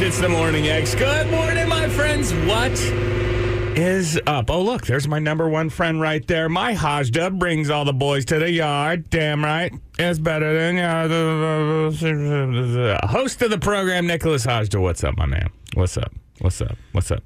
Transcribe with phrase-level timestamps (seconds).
[0.00, 0.08] X.
[0.08, 0.94] It's the Morning X.
[0.94, 2.32] Good morning, my friends.
[2.32, 2.72] What
[3.78, 4.50] is up?
[4.50, 6.48] Oh, look, there's my number one friend right there.
[6.48, 9.10] My Hajda brings all the boys to the yard.
[9.10, 9.72] Damn right.
[9.98, 14.80] It's better than uh, the host of the program, Nicholas Hajda.
[14.80, 15.50] What's up, my man?
[15.74, 16.12] What's up?
[16.40, 16.76] What's up?
[16.92, 17.22] What's up?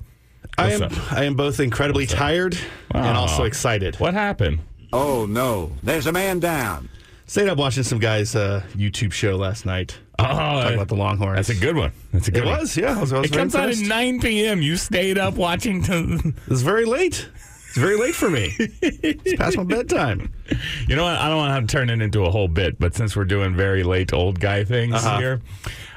[0.58, 1.12] I am up?
[1.12, 2.56] I am both incredibly tired
[2.92, 3.20] and Oh.
[3.20, 3.98] also excited.
[4.00, 4.60] What happened?
[4.92, 6.88] Oh no, there's a man down.
[7.26, 9.98] Stayed up watching some guy's uh, YouTube show last night.
[10.18, 11.36] Oh, Talking about the Longhorns.
[11.36, 11.92] that's a good one.
[12.12, 12.60] That's a good It one.
[12.60, 12.96] was, yeah.
[12.96, 14.62] I was, I was It comes out at 9 p.m.
[14.62, 15.82] You stayed up watching.
[15.84, 17.28] To, It was very late.
[17.68, 18.54] It's very late for me.
[18.58, 20.32] it's past my bedtime.
[20.88, 21.16] you know what?
[21.16, 23.82] I don't want to turn it into a whole bit, but since we're doing very
[23.82, 25.18] late old guy things Uh-huh.
[25.18, 25.40] here,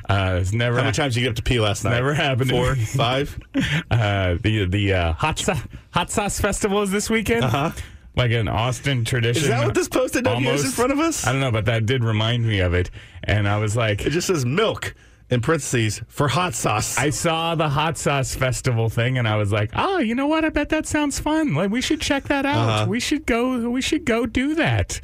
[0.09, 1.91] uh, it's never How many times did you get up to pee last night?
[1.91, 3.37] Never happened Four, five.
[3.91, 7.43] Uh, the the uh, hot sauce hot sauce festival is this weekend.
[7.43, 7.71] Uh-huh.
[8.17, 9.43] Like an Austin tradition.
[9.43, 11.25] Is that what this post-it note here is in front of us?
[11.25, 12.89] I don't know, but that did remind me of it,
[13.23, 14.95] and I was like, It just says milk
[15.29, 16.97] in parentheses for hot sauce.
[16.97, 20.45] I saw the hot sauce festival thing, and I was like, oh, you know what?
[20.45, 21.53] I bet that sounds fun.
[21.53, 22.69] Like we should check that out.
[22.69, 22.85] Uh-huh.
[22.87, 23.69] We should go.
[23.69, 24.99] We should go do that.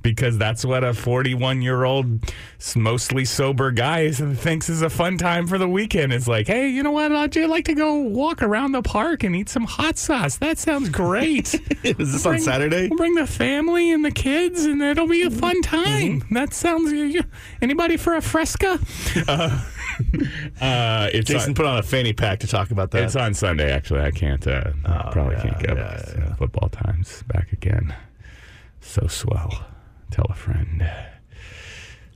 [0.00, 2.06] Because that's what a 41 year old,
[2.76, 6.12] mostly sober guy is- thinks is a fun time for the weekend.
[6.12, 7.10] It's like, hey, you know what?
[7.12, 10.36] I'd like to go walk around the park and eat some hot sauce.
[10.38, 11.52] That sounds great.
[11.82, 12.88] is this on Bring- Saturday?
[12.88, 16.24] We'll bring the family and the kids, and it'll be a fun time.
[16.30, 16.92] That sounds.
[16.92, 17.24] you-
[17.60, 18.78] Anybody for a fresca?
[19.28, 19.64] Uh,
[20.60, 23.02] uh, it's Jason on, put on a fanny pack to talk about that.
[23.02, 23.72] it's on Sunday.
[23.72, 24.46] Actually, I can't.
[24.46, 24.70] Uh,
[25.10, 25.74] probably yeah, can't go.
[25.74, 27.92] yeah, because, uh, Football time's back again.
[28.80, 29.64] So swell.
[30.10, 30.88] Tell a friend.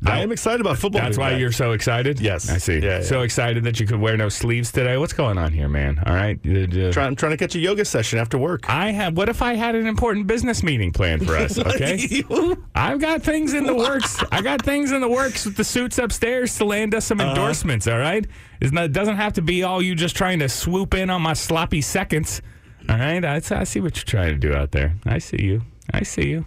[0.05, 1.01] I am excited about football.
[1.01, 2.19] That's why you're so excited.
[2.19, 2.51] Yes.
[2.51, 2.79] I see.
[2.81, 3.03] Yeah, yeah.
[3.03, 4.97] So excited that you could wear no sleeves today.
[4.97, 6.03] What's going on here, man?
[6.05, 6.41] All right.
[6.45, 8.69] Uh, uh, Try- I'm trying to catch a yoga session after work.
[8.69, 9.17] I have.
[9.17, 11.57] What if I had an important business meeting planned for us?
[11.73, 12.25] Okay.
[12.75, 14.21] I've got things in the works.
[14.33, 17.31] I got things in the works with the suits upstairs to land us some Uh-huh.
[17.31, 17.87] endorsements.
[17.87, 18.27] All right,
[18.61, 21.23] It's not- it doesn't have to be all you just trying to swoop in on
[21.23, 22.43] my sloppy seconds.
[22.89, 24.97] All right, I, I see what you're trying to do out there.
[25.07, 25.63] I see you.
[25.95, 26.45] I see you.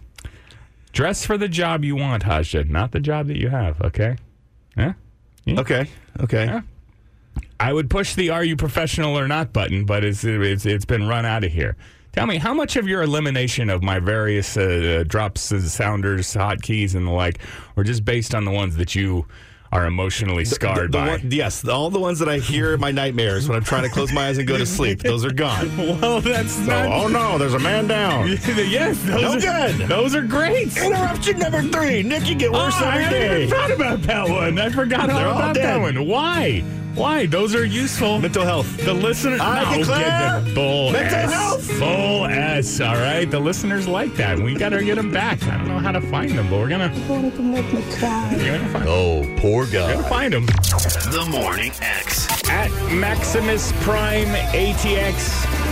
[0.96, 3.82] Dress for the job you want, Hajda, not the job that you have.
[3.82, 4.16] Okay.
[4.78, 4.94] Yeah.
[5.46, 5.90] okay.
[6.22, 6.46] Okay.
[6.46, 6.62] Yeah.
[7.60, 11.06] I would push the "Are you professional or not?" button, but it's it's, it's been
[11.06, 11.76] run out of here.
[12.14, 16.96] Tell me, how much of your elimination of my various uh, drops, uh, sounders, hotkeys,
[16.96, 17.40] and the like
[17.76, 19.26] were just based on the ones that you
[19.76, 21.08] are emotionally scarred The- the by?
[21.10, 23.90] one- yes, all the ones that I hear in my nightmares when I'm trying to
[23.90, 25.70] close my eyes and go to sleep, those are gone.
[26.02, 26.86] well, that's not.
[26.88, 28.28] oh no, there's a man down.
[28.48, 29.88] yes, those No are good.
[29.88, 30.76] Those are great.
[30.78, 32.04] Interruption number three.
[32.04, 33.44] Nick, you get Oh, worse I every hadn't day.
[33.44, 34.60] even thought about that one.
[34.60, 36.08] I forgot all They're all about that one.
[36.08, 36.64] Why?
[36.96, 37.26] Why?
[37.26, 38.20] Those are useful.
[38.20, 38.78] Mental health.
[38.78, 41.32] The listener, I no, declare get the bull mental S.
[41.34, 41.72] health.
[41.80, 42.80] Full S.
[42.80, 44.40] All right, the listeners like that.
[44.40, 45.44] We got to get them back.
[45.44, 46.92] I don't know how to find them, but we're gonna.
[47.10, 49.88] We're gonna find, Oh, poor guy.
[49.88, 52.28] You're gonna find them The Morning X.
[52.50, 55.65] at Maximus Prime ATX.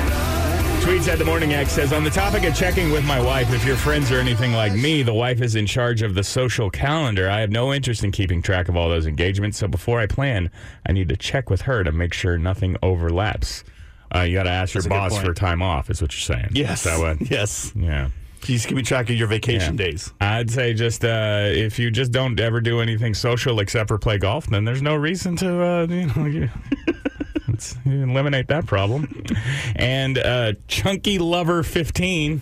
[0.83, 3.65] Tweets at the Morning X says on the topic of checking with my wife, if
[3.65, 7.29] you're friends or anything like me, the wife is in charge of the social calendar.
[7.29, 10.51] I have no interest in keeping track of all those engagements, so before I plan,
[10.85, 13.63] I need to check with her to make sure nothing overlaps.
[14.13, 16.37] Uh, you got to ask your That's good boss for time off, is what you're
[16.37, 16.49] saying.
[16.51, 16.85] Yes.
[16.85, 17.21] Is that what?
[17.31, 17.71] Yes.
[17.75, 18.09] Yeah.
[18.43, 19.85] He's keeping track of your vacation Yeah.
[19.85, 20.11] days.
[20.19, 24.17] I'd say just uh, if you just don't ever do anything social except for play
[24.17, 26.49] golf, then there's no reason to uh, you know you,
[27.53, 29.23] let's eliminate that problem.
[29.75, 32.41] And uh, Chunky Lover 15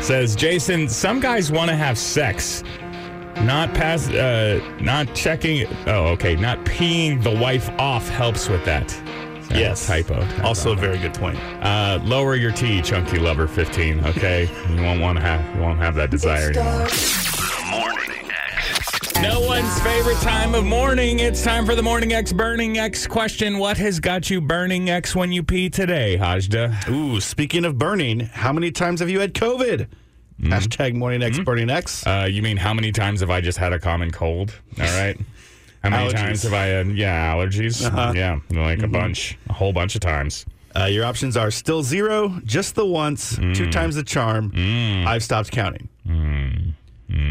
[0.00, 2.62] says, Jason, some guys want to have sex.
[3.42, 5.66] Not pass, uh, not checking.
[5.86, 6.36] Oh, okay.
[6.36, 8.92] Not peeing the wife off helps with that.
[9.02, 9.06] Uh,
[9.58, 9.84] Yes.
[9.86, 10.14] typo.
[10.20, 10.42] typo.
[10.46, 11.36] Also, a very good point.
[11.60, 14.04] Uh, lower your T, Chunky Lover 15.
[14.06, 16.86] Okay, you won't want to have you won't have that desire anymore.
[16.86, 18.19] The Morning X.
[19.22, 21.18] No one's favorite time of morning.
[21.20, 23.58] It's time for the Morning X Burning X question.
[23.58, 26.88] What has got you burning X when you pee today, Hajda?
[26.88, 29.86] Ooh, speaking of burning, how many times have you had COVID?
[30.40, 32.06] Hashtag morning X burning X.
[32.06, 34.54] Uh, you mean how many times have I just had a common cold?
[34.78, 35.18] All right.
[35.82, 36.14] How many Allergies.
[36.14, 37.84] times have I had, yeah, allergies?
[37.84, 38.12] Uh-huh.
[38.16, 40.46] Yeah, like a bunch, a whole bunch of times.
[40.74, 44.52] Uh, your options are still zero, just the once, two times the charm.
[45.06, 45.88] I've stopped counting.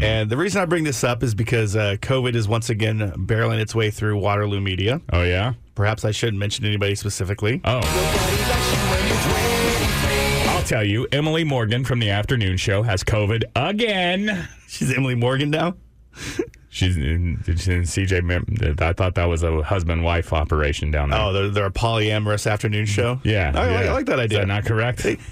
[0.02, 3.60] And the reason I bring this up is because uh, COVID is once again barreling
[3.60, 5.00] its way through Waterloo media.
[5.12, 5.54] Oh, yeah?
[5.74, 7.60] Perhaps I shouldn't mention anybody specifically.
[7.64, 7.80] Oh.
[10.48, 14.48] I'll tell you, Emily Morgan from the afternoon show has COVID again.
[14.68, 15.74] She's Emily Morgan now.
[16.80, 18.80] She's in, CJ.
[18.80, 21.20] I thought that was a husband wife operation down there.
[21.20, 23.20] Oh, they're, they're a polyamorous afternoon show.
[23.22, 23.90] yeah, I, like- yeah.
[23.90, 24.38] I like that Is idea.
[24.40, 25.04] that not correct?
[25.04, 25.22] It's,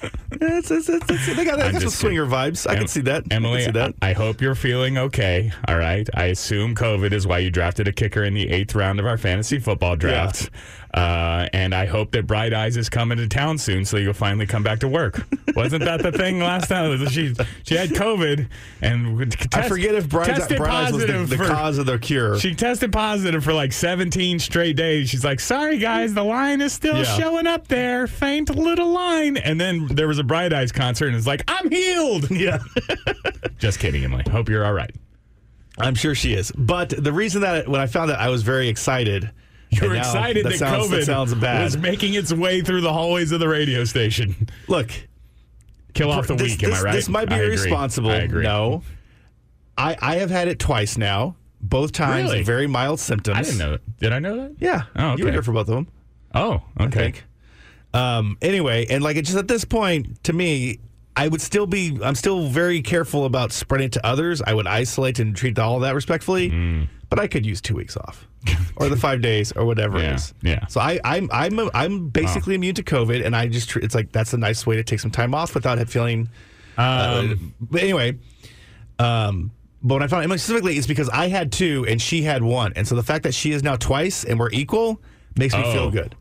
[0.71, 2.69] it's, it's, it's- they got, they I'm got some just swinger vibes.
[2.69, 3.25] I can see that.
[3.31, 3.95] Emily, can see that.
[4.03, 5.51] I, I hope you're feeling okay.
[5.67, 6.07] All right.
[6.15, 9.17] I assume COVID is why you drafted a kicker in the eighth round of our
[9.19, 10.51] fantasy football draft.
[10.95, 14.47] Uh, and I hope that Bright Eyes is coming to town soon so you'll finally
[14.47, 15.27] come back to work.
[15.55, 17.07] Wasn't that the thing last time?
[17.09, 18.49] She she had COVID
[18.81, 21.85] and would I forget if Bright, tested Bright Eyes was the, the for- cause of
[21.85, 22.39] the cure.
[22.39, 25.11] She tested positive for like 17 straight days.
[25.11, 27.05] She's like, sorry, guys, the line is still Yeah.
[27.19, 28.07] showing up there.
[28.07, 29.37] Faint little line.
[29.37, 32.31] And then there was a Bright Eyes concert, and it's like, I'm healed.
[32.31, 32.59] yeah.
[33.59, 34.25] Just kidding, Emily.
[34.31, 34.95] Hope you're all right.
[35.79, 36.51] I'm sure she is.
[36.53, 39.31] But the reason that when I found that I was very excited.
[39.71, 41.65] You and now excited that, sounds, COVID that sounds bad.
[41.65, 44.49] was making its way through the hallways of the radio station.
[44.67, 44.91] Look,
[45.95, 46.93] Kill off the this, week, am this- I right?
[46.93, 47.49] This might be I agree.
[47.57, 48.11] irresponsible.
[48.11, 48.43] I agree.
[48.45, 48.83] No.
[49.77, 51.37] I, I have had it twice now.
[51.61, 52.45] Both times Really?
[52.45, 53.37] very mild symptoms.
[53.37, 53.97] I didn't know that.
[53.99, 54.57] Did I know that?
[54.61, 54.85] Yeah.
[54.97, 55.31] Oh, You were okay.
[55.33, 55.89] here for both of them.
[56.35, 56.99] Oh, I okay.
[57.01, 57.25] think.
[57.93, 60.79] Um, anyway, and like it just at this point, to me,
[61.17, 61.99] I would still be.
[62.03, 64.41] I'm still very careful about spreading it to others.
[64.41, 66.51] I would isolate and treat all of that respectfully.
[66.51, 66.89] Mm.
[67.11, 68.29] But I could use two weeks off,
[68.77, 70.35] or the five days, or whatever Yeah, it is.
[70.43, 70.67] yeah.
[70.67, 74.35] So I, I'm I'm I'm basically immune to COVID, and I just it's like that's
[74.35, 76.29] a nice way to take some time off without it feeling.
[76.77, 78.19] uh, Um, but anyway,
[78.99, 79.51] um,
[79.83, 82.73] but when I found Emily specifically, it's because I had two and she had one,
[82.77, 85.01] and so the fact that she is now twice and we're equal
[85.37, 85.73] makes me Oh.
[85.73, 86.15] feel good.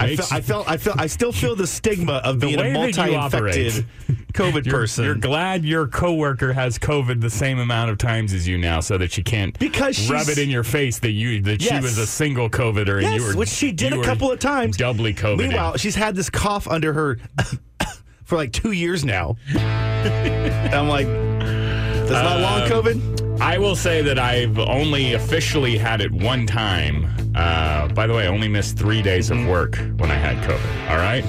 [0.00, 2.90] I felt, I felt, I felt, I still feel the stigma of being a way
[2.92, 3.86] that you multi-infected
[4.32, 5.04] COVID you're, person.
[5.04, 8.98] you're glad your coworker has COVID the same amount of times as you now, so
[8.98, 12.06] that she can't Because rub it in your face that you that she was a
[12.06, 14.76] single COVIDer and yes, you were which she did a couple of times.
[14.76, 15.38] doubly COVID.
[15.38, 17.18] Meanwhile, she's had this cough under her
[18.24, 19.36] for like two years now.
[19.54, 23.13] I'm like, that's not long Um, COVID.
[23.40, 27.06] I will say that I've only officially had it one time.
[27.34, 30.90] Uh, by the way, I only missed three days of work when I had COVID.
[30.90, 31.24] All right.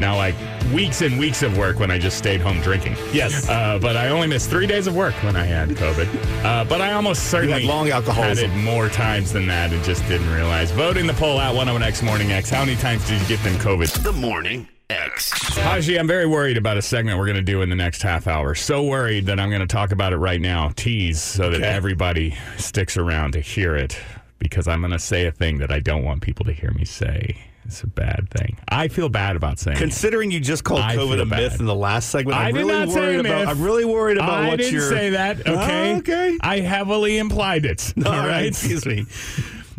[0.00, 0.34] Now, like
[0.72, 2.96] weeks and weeks of work when I just stayed home drinking.
[3.12, 3.48] Yes.
[3.48, 6.44] Uh, but I only missed three days of work when I had COVID.
[6.44, 8.50] Uh, but I almost certainly long had alcoholism.
[8.50, 10.70] it more times than that and just didn't realize.
[10.72, 12.50] Voting the poll out 101X Morning X.
[12.50, 14.02] How many times did you get them COVID?
[14.02, 15.32] The Morning X.
[15.56, 18.26] Haji, I'm very worried about a segment we're going to do in the next half
[18.28, 18.54] hour.
[18.54, 21.66] So worried that I'm going to talk about it right now, tease, so that Okay.
[21.66, 23.98] everybody sticks around to hear it,
[24.38, 26.84] because I'm going to say a thing that I don't want people to hear me
[26.84, 27.36] say.
[27.64, 28.58] It's a bad thing.
[28.68, 29.80] I feel bad about saying it.
[29.80, 32.60] Considering you just called I COVID a myth in the last segment, I I'm did
[32.60, 33.26] really not say worried myth.
[33.32, 33.48] about.
[33.48, 35.38] I'm really worried about I what didn't say that.
[35.48, 35.94] Oh, okay.
[35.94, 36.38] Oh, okay.
[36.42, 37.92] I heavily implied it.
[38.06, 38.46] All All right, right.
[38.46, 39.04] excuse me.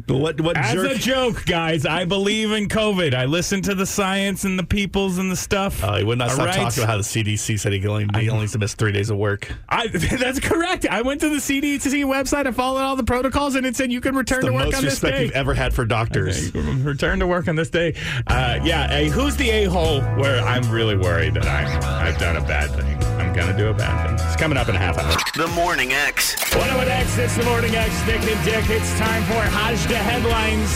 [0.07, 0.91] What what As jerk?
[0.91, 3.13] a joke, guys, I believe in COVID.
[3.13, 5.83] I listen to the science and the peoples and the stuff.
[5.83, 6.55] Uh, he would not All stop right?
[6.55, 9.51] talking about how the CDC said he only, he only miss three days of work.
[9.67, 10.85] I, that's correct.
[10.89, 12.47] I went to the CDC website.
[12.47, 14.83] I followed all the protocols, and it said you can return to work on this
[14.83, 15.23] respect day.
[15.25, 16.53] you've ever had for doctors.
[16.55, 17.93] Return to work on this day.
[18.27, 18.87] Uh, yeah.
[18.87, 22.69] Hey, who's the a hole where I'm really worried that I'm I've done a bad
[22.71, 23.16] thing?
[23.37, 24.27] I'm gonna do a bad thing.
[24.27, 25.15] It's coming up in a half hour.
[25.35, 26.35] The Morning X.
[26.55, 27.19] 101 X.
[27.19, 28.07] It's the morning X.
[28.07, 28.65] Nick and Dick.
[28.67, 30.73] It's time for Hajda headlines.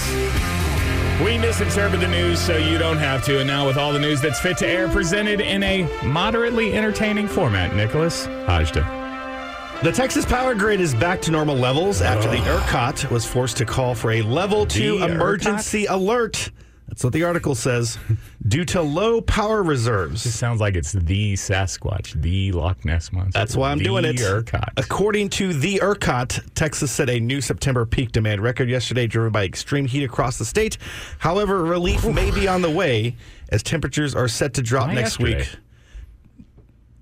[1.26, 3.40] We misinterpret the news so you don't have to.
[3.40, 7.28] And now, with all the news that's fit to air, presented in a moderately entertaining
[7.28, 9.82] format, Nicholas Hajda.
[9.82, 13.66] The Texas power grid is back to normal levels after the ERCOT was forced to
[13.66, 16.52] call for a level two The emergency alert.
[16.92, 17.98] That's what the article says.
[18.46, 20.22] due to low power reserves.
[20.22, 23.32] sounds like it's the Sasquatch, the Loch Ness monster.
[23.40, 24.18] That's why I'm doing it.
[24.18, 24.74] ERCOT.
[24.76, 29.46] According to the ERCOT, Texas set a new September peak demand record yesterday, driven by
[29.46, 30.78] extreme heat across the state.
[31.20, 33.16] However, relief may be on the way
[33.48, 35.38] as temperatures are set to drop Why next yesterday?
[35.38, 35.58] week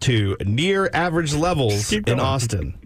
[0.02, 2.20] to near average levels keep in going.
[2.20, 2.79] Austin.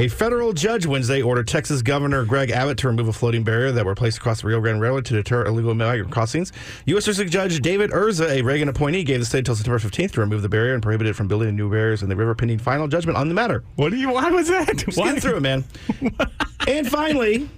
[0.00, 3.84] A federal judge Wednesday ordered Texas Governor Greg Abbott to remove a floating barrier that
[3.84, 6.52] were placed across the Rio Grande Railroad to deter illegal migrant crossings.
[6.86, 7.04] U.S.
[7.04, 10.42] District Judge David Ezra, a Reagan appointee, gave the state until September 15th to remove
[10.42, 13.18] the barrier and prohibited it from building new barriers in the river pending final judgment
[13.18, 13.64] on the matter.
[13.74, 14.12] What do you?
[14.12, 14.76] Why was that?
[14.76, 15.18] Just Why?
[15.18, 15.64] through it, man.
[16.68, 17.50] and finally,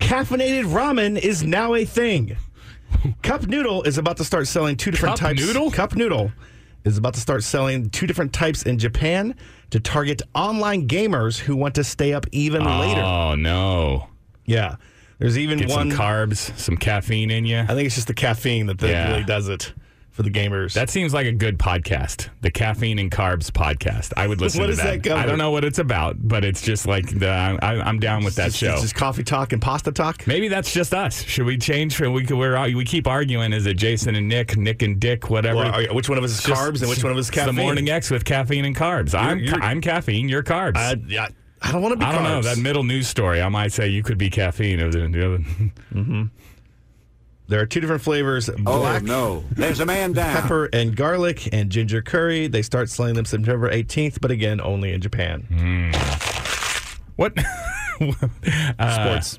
[0.00, 2.36] caffeinated ramen is now a thing.
[3.22, 5.40] Cup Noodle is about to start selling two different Cup types.
[5.40, 5.70] Noodle?
[5.70, 6.32] Cup Noodle
[6.84, 9.34] is about to start selling two different types in Japan
[9.70, 13.00] to target online gamers who want to stay up even later.
[13.00, 14.08] Oh no!
[14.46, 14.76] Yeah,
[15.18, 15.90] there's even Get one.
[15.90, 17.58] some carbs, some caffeine in you.
[17.60, 19.10] I think it's just the caffeine that, that Yeah.
[19.12, 19.72] really does it
[20.20, 20.74] for the gamers.
[20.74, 22.28] That seems like a good podcast.
[22.42, 24.12] The caffeine and carbs podcast.
[24.18, 25.02] I would listen What to that.
[25.02, 25.16] that?
[25.16, 28.34] I don't know what it's about, but it's just like the, I, I'm down with
[28.34, 28.76] that It's show.
[28.78, 30.26] just coffee talk and pasta talk.
[30.26, 31.22] Maybe that's just us.
[31.22, 31.98] Should we change?
[31.98, 33.54] We we're, uh, we keep arguing.
[33.54, 35.56] Is it Jason and Nick, Nick and Dick, whatever?
[35.60, 37.54] Well, which one of us is Just- carbs and which one of us is caffeine?
[37.56, 39.18] The morning X with caffeine and carbs.
[39.18, 40.28] I'm you're- I'm caffeine.
[40.28, 40.76] You're carbs.
[40.76, 41.28] I, yeah,
[41.62, 42.04] I don't want to be.
[42.04, 43.40] I don't know that middle news story.
[43.40, 44.80] I might say you could be caffeine.
[44.80, 46.30] Or the, the other.
[47.50, 50.40] There are two different flavors: Oh black no, there's a man down.
[50.40, 52.46] pepper and garlic, and ginger curry.
[52.46, 55.92] They start selling them September 18th, but again, only in Japan.
[57.16, 57.34] What?
[58.78, 59.38] Uh, Sports.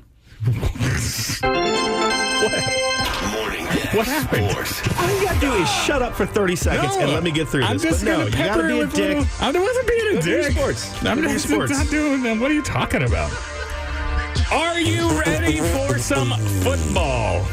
[3.32, 3.66] Morning
[3.96, 4.50] What happened?
[4.50, 4.80] Sports.
[5.00, 7.62] All you gotta do is shut up for 30 seconds and let me get through
[7.62, 7.70] this.
[7.70, 7.84] I'm this.
[7.90, 9.16] just but no, gonna you gotta be a dick.
[9.18, 10.52] little- I wasn't being a Go dick.
[10.52, 11.04] sports.
[11.04, 11.72] I'm Go just sports.
[11.72, 12.38] not doing them.
[12.40, 13.32] What are you talking about?
[14.52, 16.30] Are you ready for some
[16.62, 17.44] football?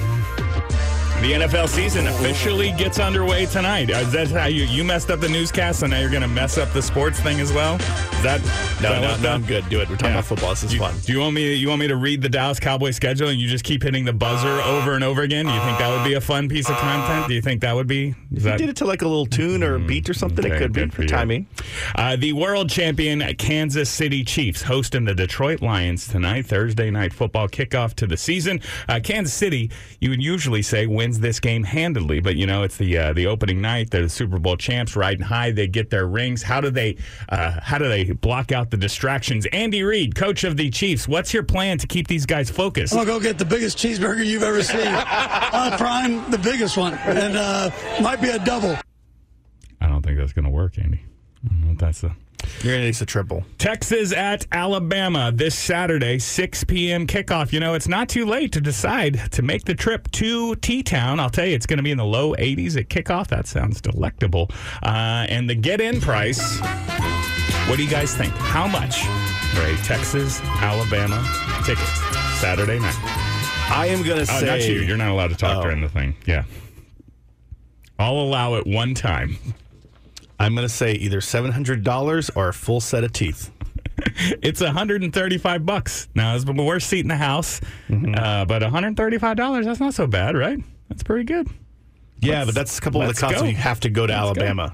[1.21, 3.89] The NFL season officially gets underway tonight.
[3.89, 6.57] Is that how you you messed up the newscast, and now you're going to mess
[6.57, 7.75] up the sports thing as well?
[7.75, 9.67] Is that is No, that no, no, I'm good.
[9.67, 9.89] Do it.
[9.89, 10.19] We're talking Yeah.
[10.19, 10.51] about football.
[10.51, 10.95] This is you, fun.
[11.03, 11.53] Do you want me?
[11.55, 14.13] You want me to read the Dallas Cowboys schedule, and you just keep hitting the
[14.13, 15.45] buzzer over and over again?
[15.45, 17.27] Do you think that would be a fun piece of content?
[17.27, 18.15] Do you think that would be?
[18.33, 20.45] If that, you did it to like a little tune or a beat or something,
[20.45, 21.47] Okay, it could be for for timing.
[21.95, 27.49] Uh, the world champion Kansas City Chiefs hosting the Detroit Lions tonight, Thursday night football
[27.49, 28.61] kickoff to the season.
[28.87, 32.77] Uh, Kansas City, you would usually say, wins this game handily, but you know it's
[32.77, 33.89] the uh, the opening night.
[33.89, 35.51] They're the Super Bowl champs, riding high.
[35.51, 36.43] They get their rings.
[36.43, 36.97] How do they
[37.29, 39.47] uh, how do they block out the distractions?
[39.51, 42.93] Andy Reid, coach of the Chiefs, what's your plan to keep these guys focused?
[42.93, 44.81] I'm gonna go get the biggest cheeseburger you've ever seen.
[44.85, 48.77] uh, prime, the biggest one, and uh, might be a double.
[49.81, 51.01] I don't think that's going to work, Andy.
[51.43, 52.11] I don't know if that's the.
[52.61, 53.43] You're gonna need a triple.
[53.57, 57.07] Texas at Alabama this Saturday, 6 p.m.
[57.07, 57.53] kickoff.
[57.53, 61.19] You know, it's not too late to decide to make the trip to T Town.
[61.19, 63.27] I'll tell you, it's going to be in the low 80s at kickoff.
[63.27, 64.49] That sounds delectable.
[64.83, 66.59] Uh, and the get in price,
[67.69, 68.33] what do you guys think?
[68.33, 69.03] How much
[69.55, 71.21] for a Texas Alabama
[71.65, 71.87] ticket
[72.39, 72.95] Saturday night?
[73.71, 74.81] I am gonna Oh, say not you.
[74.81, 75.61] You're not allowed to talk Oh.
[75.63, 76.15] during the thing.
[76.25, 76.43] Yeah.
[77.97, 79.37] I'll allow it one time.
[80.39, 83.51] I'm gonna say either seven hundred dollars or a full set of teeth.
[84.41, 86.07] It's 135 bucks.
[86.15, 88.15] Now it's the worst seat in the house, Mm-hmm.
[88.17, 89.65] uh, but 135 dollars.
[89.65, 90.57] That's not so bad, right?
[90.87, 91.47] That's pretty good.
[92.21, 93.45] Yeah, but that's a couple of the costs go.
[93.47, 94.45] you have to go to Let's go.
[94.45, 94.71] Alabama.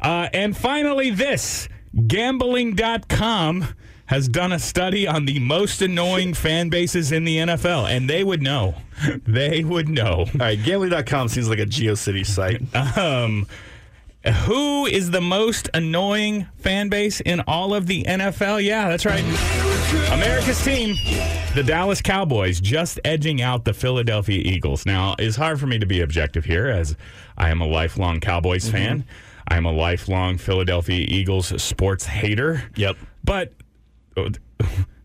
[0.00, 1.68] Uh, and finally, this
[2.06, 3.64] gambling.com
[4.06, 8.24] has done a study on the most annoying fan bases in the NFL, and they
[8.24, 8.74] would know.
[9.26, 10.20] They would know.
[10.20, 12.62] All right, gambling.com seems like a GeoCities site.
[12.96, 13.46] Um,
[14.24, 18.62] who is the most annoying fan base in all of the NFL?
[18.62, 19.22] Yeah, that's right.
[20.12, 20.96] America's team,
[21.54, 24.86] the Dallas Cowboys, just edging out the Philadelphia Eagles.
[24.86, 26.96] Now, it's hard for me to be objective here as
[27.36, 28.76] I am a lifelong Cowboys mm-hmm.
[28.76, 29.04] fan.
[29.48, 32.62] I'm a lifelong Philadelphia Eagles sports hater.
[32.76, 32.96] Yep.
[33.22, 33.52] But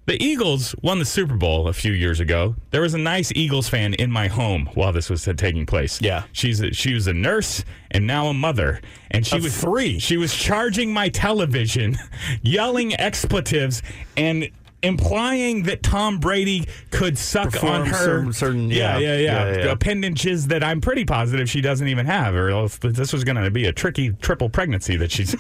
[0.10, 2.56] the Eagles won the Super Bowl a few years ago.
[2.72, 6.02] There was a nice Eagles fan in my home while this was taking place.
[6.02, 6.24] Yeah.
[6.32, 10.00] she's a, she was a nurse and now a mother, and she Of was three.
[10.00, 11.96] She was charging my television,
[12.42, 13.84] yelling expletives
[14.18, 14.50] and.
[14.82, 19.18] Implying that Tom Brady could suck Perform on her certain- certain- yeah, yeah.
[19.18, 23.24] yeah, yeah, appendages that I'm pretty positive she doesn't even have, or else this was
[23.26, 25.36] going to be a tricky triple pregnancy that she's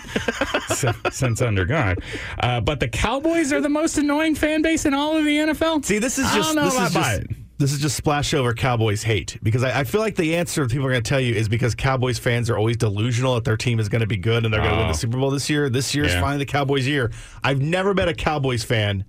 [1.11, 1.95] since undergone.
[2.39, 5.85] Uh, but the Cowboys are the most annoying fan base in all of the NFL.
[5.85, 7.27] See, this is just this is just it.
[7.57, 10.85] this is just splash over Cowboys hate because I, I feel like the answer people
[10.85, 13.79] are going to tell you is because Cowboys fans are always delusional that their team
[13.79, 14.91] is going to be good and they're going to win Oh.
[14.91, 15.69] the Super Bowl this year.
[15.69, 16.21] This year is Yeah.
[16.21, 17.11] finally the Cowboys' year.
[17.43, 19.05] I've never met a Cowboys fan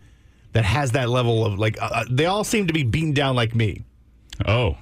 [0.52, 1.76] that has that level of like.
[1.80, 3.84] Uh, they all seem to be beaten down like me.
[4.46, 4.76] Oh,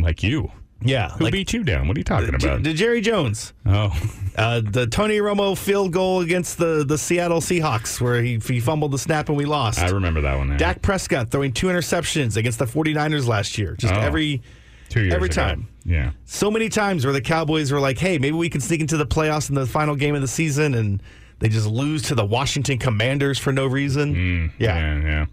[0.00, 0.50] like you.
[0.82, 1.88] Yeah, Who like beat you down?
[1.88, 2.62] What are you talking J- about?
[2.62, 3.92] the Jerry Jones, oh,
[4.36, 8.90] uh, the Tony Romo field goal against the the Seattle Seahawks where he, he fumbled
[8.92, 9.78] the snap and we lost.
[9.78, 10.48] I remember that one.
[10.48, 10.56] There.
[10.56, 13.76] Dak Prescott throwing two interceptions against the 49ers last year.
[13.78, 14.00] Just Oh.
[14.00, 14.40] every
[14.88, 15.34] Two years every ago.
[15.34, 15.68] time.
[15.84, 16.12] Yeah.
[16.24, 19.06] so many times where the Cowboys were like, "Hey, maybe we can sneak into the
[19.06, 21.02] playoffs in the final game of the season," and
[21.40, 24.52] they just lose to the Washington Commanders for no reason.
[24.58, 24.78] yeah.
[25.00, 25.26] Yeah,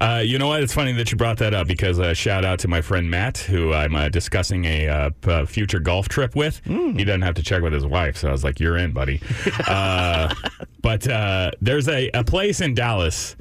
[0.00, 0.06] yeah.
[0.16, 0.62] Uh, you know what?
[0.62, 3.38] It's funny that you brought that up because uh, shout out to my friend Matt,
[3.38, 6.60] who I'm uh, discussing a uh, p- uh, future golf trip with.
[6.64, 9.20] He doesn't have to check with his wife, so I was like, "You're in, buddy."
[9.68, 10.34] uh,
[10.82, 13.36] but uh, there's a, a place in Dallas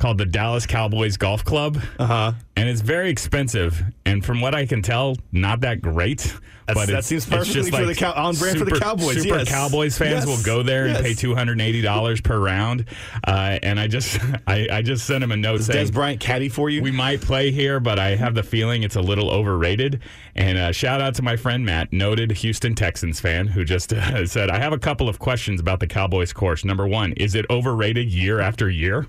[0.00, 2.32] called the Dallas Cowboys Golf Club, uh-huh.
[2.56, 3.82] and it's very expensive.
[4.06, 6.18] And from what I can tell, not that great.
[6.66, 9.38] That's- but that seems perfectly for like the Cow- on brand for the Cowboys, Super
[9.38, 9.48] yes.
[9.48, 10.26] Cowboys fans Yes.
[10.26, 11.02] will go there and Yes.
[11.02, 12.84] pay two hundred and eighty dollars per round.
[13.26, 16.20] Uh, and I just I, I just sent him a note Is saying Dez Bryant
[16.20, 16.80] caddy for you?
[16.80, 20.00] we might play here, but I have the feeling it's a little overrated.
[20.36, 24.24] And uh, shout out to my friend Matt, noted Houston Texans fan, who just uh,
[24.24, 26.64] said, I have a couple of questions about the Cowboys course.
[26.64, 29.06] Number one, is it overrated year after year?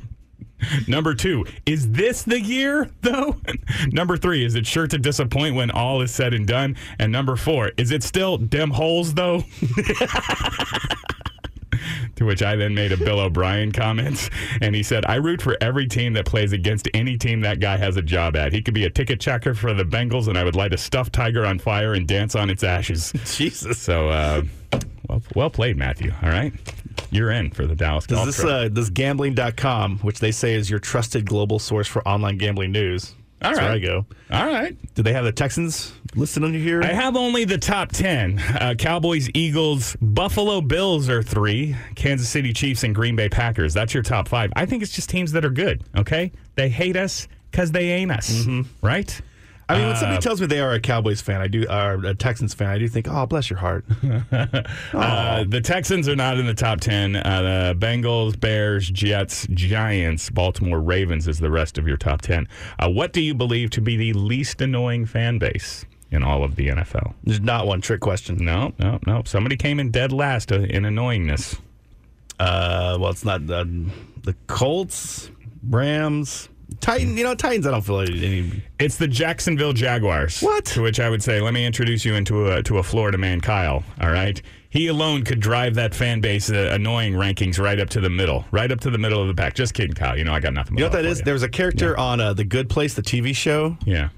[0.88, 3.38] Number two, is this the year, though?
[3.92, 6.76] number three, is it sure to disappoint when all is said and done?
[7.00, 9.44] And number four, is it still dem holes, though?
[12.18, 14.30] To which I then made a Bill O'Brien comment,
[14.62, 17.78] and he said, "I root for every team that plays against any team that guy
[17.78, 18.54] has a job at.
[18.54, 21.14] He could be a ticket checker for the Bengals, and I would light a stuffed
[21.14, 23.80] tiger on fire and dance on its ashes." Jesus.
[23.80, 24.44] So, uh,
[25.08, 26.12] well, well played, Matthew.
[26.22, 26.54] All right,
[27.10, 28.48] you're in for the Dallas Does Golf this Trip.
[28.50, 33.16] uh, does gambling.com, which they say is your trusted global source for online gambling news.
[33.42, 33.72] All That's where.
[33.72, 34.06] I go.
[34.32, 34.78] All right.
[34.94, 36.82] Do they have the Texans listed under here?
[36.84, 38.40] I have only the top 10.
[38.40, 43.74] Uh, Cowboys, Eagles, Buffalo Bills are three, Kansas City Chiefs, and Green Bay Packers.
[43.74, 44.52] That's your top five.
[44.56, 46.32] I think it's just teams that are good, okay?
[46.56, 48.46] They hate us because they ain't us,
[48.82, 49.20] right?
[49.72, 52.06] I mean, when somebody Uh, tells me they are a Cowboys fan, I do, or
[52.06, 53.86] a Texans fan, I do think, oh, bless your heart.
[54.94, 57.16] Uh, the Texans are not in the top 10.
[57.16, 62.48] Uh, the Bengals, Bears, Jets, Giants, Baltimore Ravens is the rest of your top 10.
[62.80, 66.56] Uh, what do you believe to be the least annoying fan base in all of
[66.56, 67.14] the NFL?
[67.24, 68.38] There's not one trick question.
[68.38, 69.24] No, no, no.
[69.26, 71.60] Somebody came in dead last uh, in annoyingness.
[72.40, 73.64] Uh, well, it's not uh,
[74.24, 75.32] the Colts,
[75.68, 76.50] Rams,
[76.80, 77.18] Titan.
[77.18, 77.68] You know, Titans.
[77.68, 78.64] I don't feel like any.
[78.80, 80.42] It's the Jacksonville Jaguars.
[80.42, 80.66] What?
[80.66, 83.42] To which I would say, let me introduce you into a to a Florida man,
[83.42, 83.84] Kyle.
[84.00, 88.00] All right, he alone could drive that fan base uh, annoying rankings right up to
[88.02, 89.54] the middle, right up to the middle of the pack.
[89.54, 90.18] Just kidding, Kyle.
[90.18, 90.78] You know I got nothing.
[90.78, 91.20] You know what that is?
[91.20, 93.78] for There was a character on uh, the Good Place, the TV show.
[93.86, 94.10] Yeah.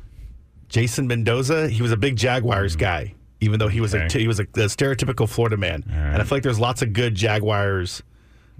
[0.69, 1.69] Jason Mendoza.
[1.69, 4.12] He was a big Jaguars guy, even though he was a Mm.
[4.12, 5.83] He was a, a stereotypical Florida man.
[5.89, 8.01] And I feel like there's lots of good Jaguars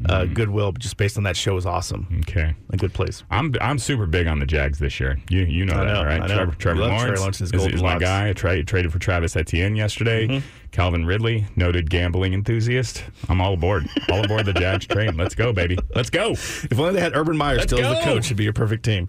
[0.10, 0.34] uh, Mm.
[0.34, 2.08] goodwill just based on that show is awesome.
[2.22, 2.56] Okay.
[2.72, 3.24] A good place.
[3.30, 5.20] I'm I'm super big on the Jags this year.
[5.30, 6.22] You you know I that, know, right?
[6.22, 6.36] I know.
[6.36, 8.30] Trevor, Trevor love Trevor Lawrence, Lawrence is, Golden is my guy.
[8.30, 10.28] I tra- traded for Travis Etienne yesterday.
[10.28, 10.48] Mm-hmm.
[10.72, 13.04] Calvin Ridley, noted gambling enthusiast.
[13.30, 13.86] I'm all aboard.
[14.10, 15.16] all aboard the Jags train.
[15.16, 15.78] Let's go, baby.
[15.96, 16.32] Let's go.
[16.32, 18.84] If only they had Urban Meyer Let's still as the coach, it'd be a perfect
[18.84, 19.08] team.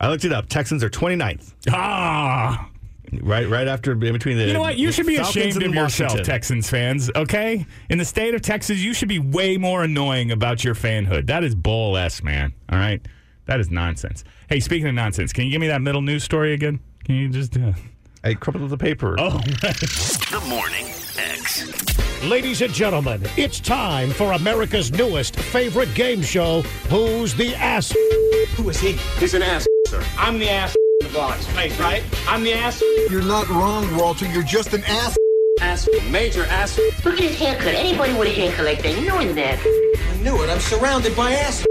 [0.00, 0.48] I looked it up.
[0.48, 2.68] Texans are 29th, Ah.
[3.22, 4.46] Right right after in between the.
[4.46, 4.78] You know what?
[4.78, 7.66] You should be Falcons ashamed and of yourself, Texans fans, okay?
[7.90, 11.26] In the state of Texas, you should be way more annoying about your fanhood.
[11.26, 12.52] That is bull S, man.
[12.70, 13.06] All right?
[13.46, 14.24] That is nonsense.
[14.48, 16.80] Hey, speaking of nonsense, can you give me that middle news story again?
[17.04, 17.56] Can you just.
[17.56, 17.72] Uh...
[18.22, 19.16] I crumpled the paper.
[19.18, 20.86] Oh, The Morning
[21.18, 22.24] X.
[22.24, 27.94] Ladies and gentlemen, it's time for America's newest favorite game show, Who's the Ass?
[28.56, 28.92] Who is he?
[29.18, 30.02] He's an ass, sir.
[30.16, 30.74] I'm the ass
[31.14, 31.52] in the.
[31.54, 32.02] Right, right?
[32.28, 32.82] I'm the ass.
[33.10, 34.26] You're not wrong, Walter.
[34.26, 35.16] You're just an ass.
[35.60, 35.88] Ass.
[36.10, 36.78] Major ass.
[37.04, 37.74] Look at his haircut.
[37.74, 39.58] Anybody with a haircut like that you knows that.
[39.60, 40.50] I knew it.
[40.50, 41.64] I'm surrounded by ass.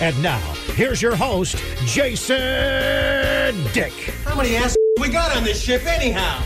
[0.00, 0.40] And now,
[0.74, 3.92] here's your host, Jason Dick.
[4.24, 6.40] How many ass we got on this ship anyhow?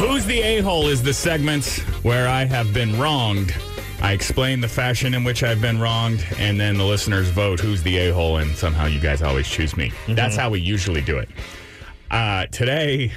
[0.00, 1.66] Who's the a hole is the segment
[2.02, 3.54] where I have been wronged.
[4.04, 7.82] I explain the fashion in which I've been wronged, and then the listeners vote who's
[7.82, 9.92] the a hole, and somehow you guys always choose me.
[10.06, 11.30] That's how we usually do it.
[12.10, 13.12] Uh, today,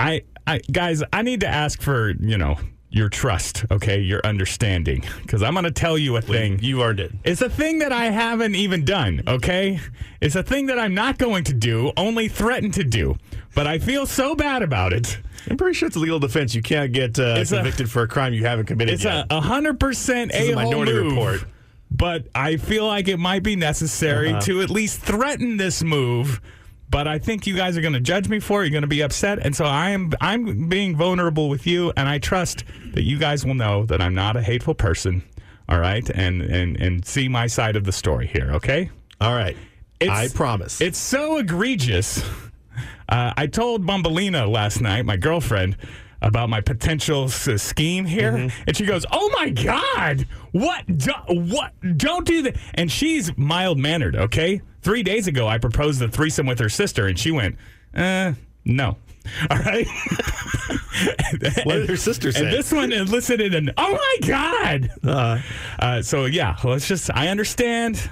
[0.00, 2.56] I, I, guys, I need to ask for you know
[2.90, 6.58] your trust, okay, your understanding, because I'm going to tell you a thing.
[6.58, 7.12] You earned it.
[7.22, 9.78] It's a thing that I haven't even done, okay?
[10.20, 13.18] It's a thing that I'm not going to do, only threaten to do.
[13.54, 15.20] But I feel so bad about it.
[15.50, 16.54] I'm pretty sure it's a legal defense.
[16.54, 19.26] You can't get uh, It's a- convicted for a crime you haven't committed It's yet.
[19.30, 21.44] a hundred percent This is a minority move, report.
[21.90, 24.40] But I feel like it might be necessary Uh-huh.
[24.42, 26.40] to at least threaten this move.
[26.88, 28.66] But I think you guys are going to judge me for it.
[28.66, 30.12] You're going to be upset, and so I am.
[30.20, 34.14] I'm being vulnerable with you, and I trust that you guys will know that I'm
[34.14, 35.22] not a hateful person.
[35.70, 38.50] All right, and and and see my side of the story here.
[38.56, 38.90] Okay.
[39.22, 39.56] All right.
[40.02, 40.82] I promise.
[40.82, 42.22] It's so egregious.
[43.12, 45.76] Uh, I told Bumbelina last night, my girlfriend,
[46.22, 48.62] about my potential s- scheme here, Mm-hmm.
[48.66, 50.84] and she goes, "Oh my God, what?
[50.98, 51.72] Do, what?
[51.98, 54.16] Don't do that!" And she's mild mannered.
[54.16, 57.56] Okay, three days ago, I proposed a threesome with her sister, and she went,
[57.94, 58.32] "Uh,
[58.64, 58.96] no."
[59.50, 59.86] All right.
[61.64, 62.44] What did her sister say?
[62.44, 64.90] And this one elicited an "Oh my God!"
[65.78, 67.10] Uh, so yeah, let's just.
[67.14, 68.08] I understand.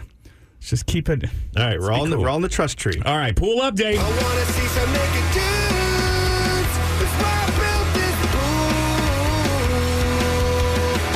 [0.61, 1.25] Let's just keep it.
[1.57, 3.01] all right, we're all, in the, we're all in the trust tree.
[3.07, 3.97] All right, pool update.
[3.97, 6.77] wanna see some naked dudes.
[7.01, 8.15] That's I built this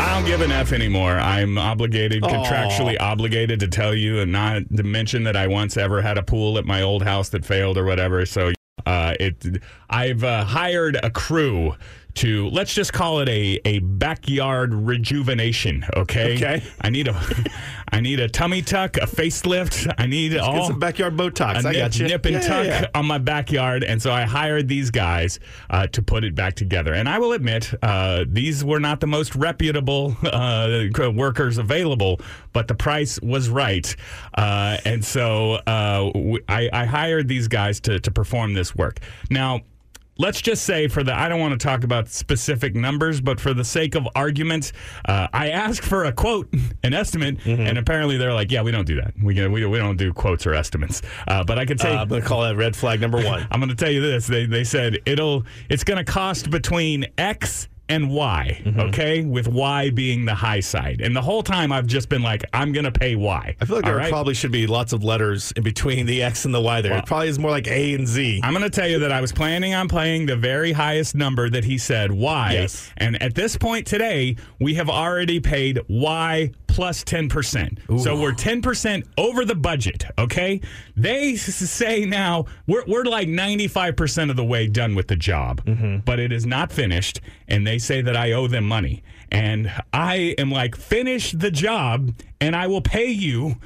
[0.01, 1.13] I don't give an F anymore.
[1.19, 2.29] I'm obligated, Aw.
[2.29, 6.23] contractually obligated to tell you and not to mention that I once ever had a
[6.23, 8.25] pool at my old house that failed or whatever.
[8.25, 8.51] So
[8.87, 11.75] uh, it, I've uh, hired a crew
[12.17, 15.85] to let's just call it a a backyard rejuvenation.
[15.97, 16.35] Okay.
[16.37, 16.63] Okay.
[16.81, 17.21] I need a
[17.93, 19.93] I need a tummy tuck, a facelift.
[19.99, 21.65] I need all Get some backyard Botox.
[21.65, 22.07] a I nip, got you.
[22.09, 22.87] nip and Yeah, tuck yeah, yeah.
[22.95, 25.39] on my backyard, and so I hired these guys
[25.71, 26.93] uh, to put it back together.
[26.95, 32.21] And I will admit, uh, these were not the most reputable uh, workers available,
[32.53, 33.95] but the price was right,
[34.37, 38.99] uh, and so uh, w- I, I hired these guys to to perform this work.
[39.31, 39.61] Now.
[40.19, 43.55] Let's just say for the I don't want to talk about specific numbers, but for
[43.55, 44.73] the sake of argument,
[45.07, 47.63] uh, I asked for a quote, an estimate, Mm-hmm.
[47.63, 49.15] and apparently they're like, "Yeah, we don't do that.
[49.23, 51.93] We we, we don't do quotes or estimates." Uh, but I could say.
[51.95, 53.47] Uh, I'm going to call that red flag number one.
[53.51, 54.27] I'm going to tell you this.
[54.27, 58.81] They they said it'll it's going to cost between X and Y, Mm-hmm.
[58.81, 59.25] okay?
[59.25, 61.01] With Y being the high side.
[61.01, 63.57] And the whole time I've just been like I'm going to pay Y.
[63.61, 64.11] I feel like there right?
[64.11, 66.97] probably should be lots of letters in between the X and the Y there.
[66.97, 68.41] it probably is more like A and Z.
[68.43, 71.51] I'm going to tell you that I was planning on playing the very highest number
[71.51, 72.53] that he said, Y.
[72.53, 72.91] Yes.
[72.97, 78.01] And at this point today, we have already paid Y plus 10%.
[78.01, 80.61] So we're 10% over the budget, okay?
[80.97, 85.63] They say now we're, we're like 95% of the way done with the job,
[86.05, 87.21] but it is not finished.
[87.49, 89.03] And they say that I owe them money.
[89.31, 93.57] And I am like, finish the job and I will pay you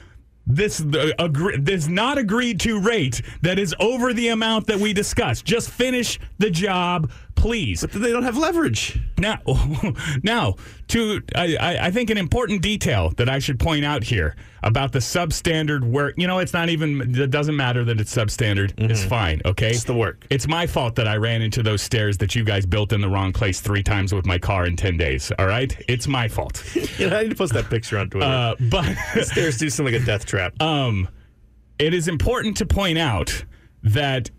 [0.48, 4.92] this uh, agree, this not agreed to rate that is over the amount that we
[4.92, 5.44] discussed.
[5.44, 7.80] Just finish the job, please.
[7.80, 9.00] But they don't have leverage.
[9.16, 9.38] Now,
[10.22, 10.56] now
[10.88, 14.98] to I, I think an important detail that I should point out here about the
[14.98, 16.14] substandard work.
[16.16, 17.14] You know, it's not even.
[17.14, 18.72] It doesn't matter that it's substandard.
[18.76, 19.40] It's fine.
[19.44, 20.26] Okay, It's the work.
[20.30, 23.08] It's my fault that I ran into those stairs that you guys built in the
[23.08, 25.32] wrong place three times with my car in ten days.
[25.38, 26.62] All right, it's my fault.
[26.98, 28.26] You know, I need to post that picture on Twitter.
[28.26, 30.60] Uh, but Stairs do seem like a death trap.
[30.60, 31.06] Um,
[31.78, 33.44] it is important to point out
[33.82, 34.30] that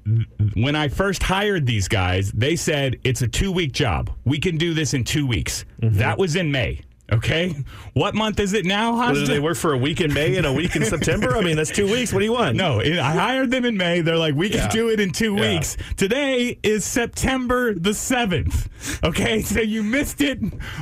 [0.53, 4.11] when I first hired these guys, they said it's a two week job.
[4.25, 5.65] We can do this in two weeks.
[5.81, 5.97] Mm-hmm.
[5.97, 6.81] That was in May.
[7.11, 7.55] Okay.
[7.93, 9.27] What month is it now, What, Hostin?
[9.27, 11.35] they work for a week in May and a week in September?
[11.35, 12.13] I mean, that's two weeks.
[12.13, 12.55] What do you want?
[12.55, 14.01] No, it, I hired them in May.
[14.01, 14.67] They're like, we can Yeah.
[14.69, 15.53] do it in two Yeah.
[15.55, 15.77] weeks.
[15.97, 18.67] Today is September the 7th.
[19.03, 20.39] Okay, so you missed it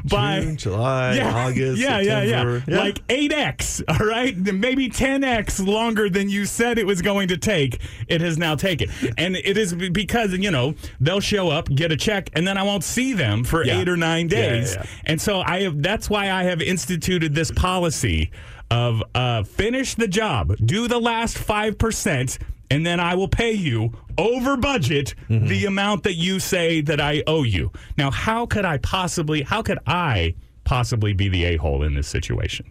[0.10, 2.63] by June, July, August, Yeah, yeah, yeah, September.
[2.68, 2.78] Yeah.
[2.80, 4.36] Like 8x, all right?
[4.38, 7.80] Maybe 10x longer than you said it was going to take.
[8.08, 8.90] It has now taken.
[9.18, 12.63] And it is because, you know, they'll show up, get a check, and then I
[12.63, 13.80] won't see them for Yeah.
[13.80, 14.76] eight or nine Yeah, yeah, days.
[14.76, 14.86] yeah.
[15.06, 18.32] And so I have that's why I have instituted this policy
[18.72, 22.38] of uh, finish the job, do the last 5%,
[22.70, 25.48] and then I will pay you over budget Mm-hmm.
[25.48, 27.72] the amount that you say that I owe you.
[27.98, 32.08] Now, how could I possibly, how could I possibly be the a hole in this
[32.08, 32.66] situation?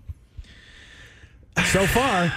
[1.72, 2.32] So far,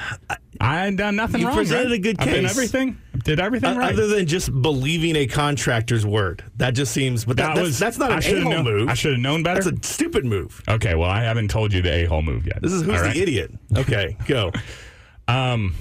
[0.62, 1.58] I ain't done nothing You wrong.
[1.58, 1.94] presented right?
[1.94, 2.52] a good I've done case.
[2.52, 2.98] everything.
[3.24, 3.94] Did everything Uh, right.
[3.94, 7.26] Other than just believing a contractor's word, that just seems.
[7.26, 8.90] But that, That was- that's not I an should've a-hole known- move.
[8.90, 9.62] I should've known better.
[9.62, 10.62] That's a stupid move.
[10.70, 12.62] okay, well, I haven't told you the a hole move yet.
[12.62, 13.14] This is who's All right?
[13.14, 13.52] the idiot.
[13.78, 14.52] Okay, go.
[15.28, 15.76] um,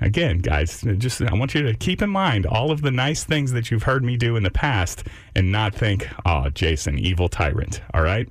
[0.00, 3.52] again, guys, just I want you to keep in mind all of the nice things
[3.52, 5.04] that you've heard me do in the past
[5.36, 7.80] and not think, oh, Jason, evil tyrant.
[7.94, 8.28] All right.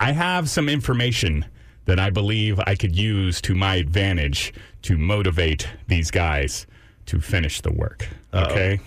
[0.00, 1.44] I have some information
[1.86, 6.66] that I believe I could use to my advantage to motivate these guys
[7.06, 8.08] to finish the work.
[8.34, 8.80] Okay.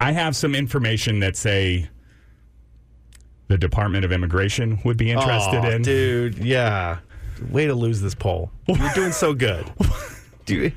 [0.00, 1.88] I have some information that say
[3.48, 5.82] the Department of Immigration would be interested Aw, in.
[5.82, 6.38] dude.
[6.38, 6.98] Yeah,
[7.50, 8.50] way to lose this poll.
[8.66, 9.70] You're doing so good.
[10.46, 10.72] Dude.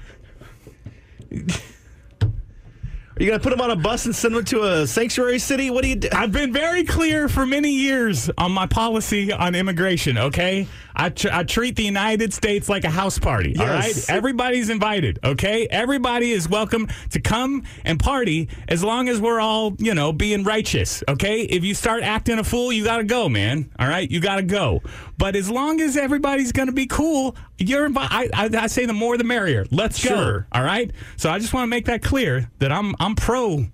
[1.31, 5.69] Are you gonna put them on a bus and send them to a sanctuary city?
[5.69, 6.09] What do you do?
[6.13, 10.67] I've been very clear for many years on my policy on immigration, okay?
[10.99, 13.95] I, tr- I treat the United States like a house party, all right?
[14.09, 15.65] Everybody's invited, okay?
[15.71, 20.43] Everybody is welcome to come and party as long as we're all, you know, being
[20.43, 21.43] righteous, okay?
[21.43, 24.12] If you start acting a fool, you gotta go, man, all right?
[24.12, 24.81] You gotta go.
[25.17, 28.31] But as long as everybody's gonna be cool, you're invited.
[28.33, 29.65] I, I, I say the more the merrier.
[29.71, 30.47] Let's go, Sure.
[30.51, 30.91] all right?
[31.15, 33.67] So I just wanna make that clear that I'm, I'm pro.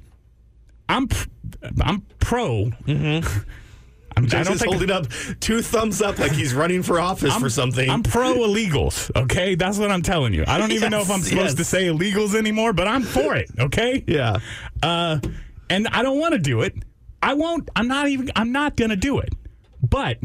[0.88, 1.10] I'm,
[1.82, 2.66] I'm pro.
[2.86, 3.50] Mm-hmm.
[4.18, 5.08] I'm, I don't think holding up
[5.40, 7.90] two thumbs up like he's running for office I'm, for something.
[7.90, 9.12] I'm pro illegals.
[9.16, 10.46] Okay, that's what I'm telling you.
[10.48, 11.54] I don't even know if I'm supposed yes.
[11.56, 13.50] to say illegals anymore, but I'm for it.
[13.60, 14.04] Okay.
[14.08, 14.38] yeah.
[14.82, 15.20] Uh,
[15.70, 16.76] and I don't want to do it.
[17.22, 17.70] I won't.
[17.76, 18.32] I'm not even.
[18.36, 19.34] I'm not going to do it.
[19.82, 20.20] But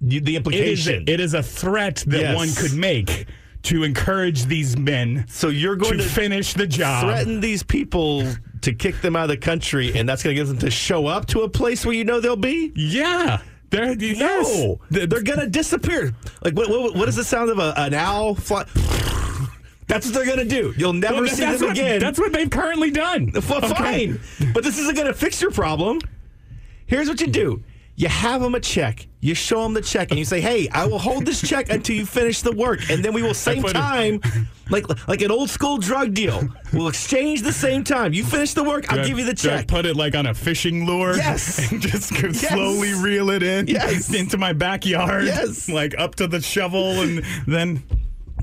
[0.00, 0.46] You- the it is.
[0.46, 1.04] implication.
[1.06, 2.36] It is a threat that Yes.
[2.36, 3.26] one could make
[3.64, 7.04] to encourage these men so you're going to to, finish the job.
[7.04, 8.24] threaten these people
[8.64, 11.06] to kick them out of the country, and that's going to get them to show
[11.06, 12.72] up to a place where you know they'll be.
[12.74, 13.40] Yeah.
[13.70, 14.58] They're, yes.
[14.58, 16.12] No, they're, going to disappear.
[16.44, 16.94] Like what, what?
[16.94, 18.64] What is the sound of a, an owl fly?
[19.86, 20.72] That's what they're going to do.
[20.76, 22.00] You'll never Well, see them what, again.
[22.00, 23.32] That's what they've currently done.
[23.48, 24.12] Well, Okay.
[24.12, 24.52] fine.
[24.54, 26.00] But this isn't going to fix your problem.
[26.86, 27.62] Here's what you do.
[27.96, 29.06] You have them a check.
[29.20, 31.94] You show them the check, and you say, "Hey, I will hold this check until
[31.96, 34.20] you finish the work, and then we will same time,
[34.68, 36.42] like like an old school drug deal.
[36.72, 38.12] We'll exchange the same time.
[38.12, 39.68] You finish the work, I'll I- give you the do check.
[39.68, 41.16] put it like on a fishing lure.
[41.16, 41.70] Yes.
[41.72, 43.68] And just go slowly reel it in.
[43.68, 44.12] Yes.
[44.12, 45.24] Into my backyard.
[45.24, 45.68] Yes.
[45.68, 47.82] Like up to the shovel and then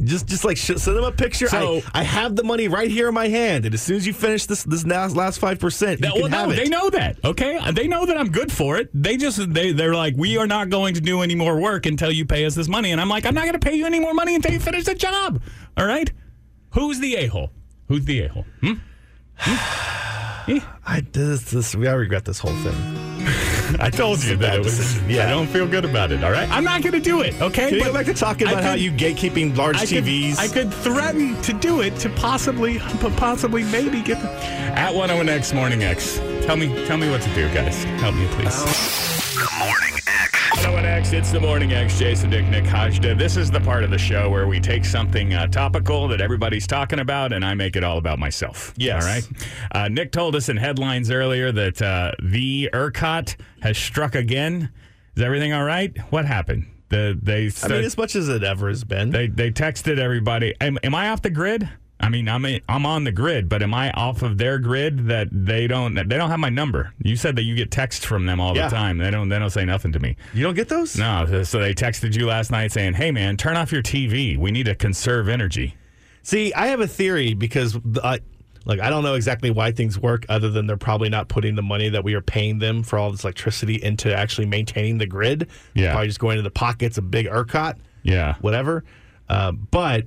[0.04, 1.48] Just, just like send them a picture.
[1.48, 4.08] So- I, I have the money right here in my hand, and as soon as
[4.08, 6.58] you finish this, this last five percent, you No, can well, have no, it.
[6.58, 7.18] they know that.
[7.24, 8.90] Okay, they know that I'm good for it.
[8.94, 12.12] They just they they're like, we are not going to do any more work until
[12.12, 12.92] you pay us this money.
[12.92, 14.86] And I'm like, I'm not going to pay you any more money until you finish
[14.86, 15.42] the job.
[15.78, 16.12] All right.
[16.72, 17.52] Who's the a hole?
[17.88, 18.46] Who's the a hole?
[18.62, 18.74] Hmm?
[19.38, 23.11] I this, this, I regret this whole thing.
[23.80, 24.78] I told you that it was.
[24.78, 25.10] decision.
[25.10, 25.28] Yeah, Yeah.
[25.28, 26.24] I don't feel good about it.
[26.24, 27.40] All right, I'm not going to do it.
[27.42, 29.86] Okay, Can you But go back to talking I about how you gatekeeping large I
[29.86, 30.38] could, TVs?
[30.40, 32.80] I could threaten to do it to possibly,
[33.18, 36.18] possibly, maybe get the, at 101X Morning X.
[36.46, 37.84] Tell me, tell me what to do, guys.
[38.02, 38.64] Help me, please.
[39.36, 40.01] The Morning
[40.54, 40.66] X.
[40.66, 41.98] 101X, it's the Morning X.
[41.98, 43.18] Jason Dick, Nick Hajda.
[43.18, 46.68] This is the part of the show where we take something uh, topical that everybody's
[46.68, 48.74] talking about, and I make it all about myself.
[48.76, 49.04] Yes.
[49.04, 49.28] All right.
[49.72, 54.72] Uh, Nick told us in headlines earlier that uh, the ERCOT has struck again.
[55.16, 55.96] Is everything all right?
[56.12, 56.68] What happened?
[56.90, 59.12] The, they I mean, as much as it ever has been.
[59.12, 60.54] they they texted everybody.
[60.60, 61.70] Am, am I off the grid?
[62.02, 65.28] I mean, I'm I'm on the grid, but am I off of their grid that
[65.32, 66.94] they don't they don't have my number?
[67.04, 68.68] You said that you get texts from them all Yeah.
[68.70, 68.98] the time.
[68.98, 70.16] They don't they don't say nothing to me.
[70.34, 70.98] you don't get those?
[70.98, 74.36] No, so they texted you last night saying, "Hey man, turn off your TV.
[74.38, 75.76] We need to conserve energy."
[76.24, 78.20] See, I have a theory because I,
[78.66, 81.64] like, I don't know exactly why things work, other than they're probably not putting the
[81.64, 85.48] money that we are paying them for all this electricity into actually maintaining the grid.
[85.74, 85.92] Yeah.
[85.94, 87.78] probably just going into the pockets of big ERCOT.
[88.04, 88.36] Yeah.
[88.42, 88.84] whatever.
[89.30, 90.06] Uh, but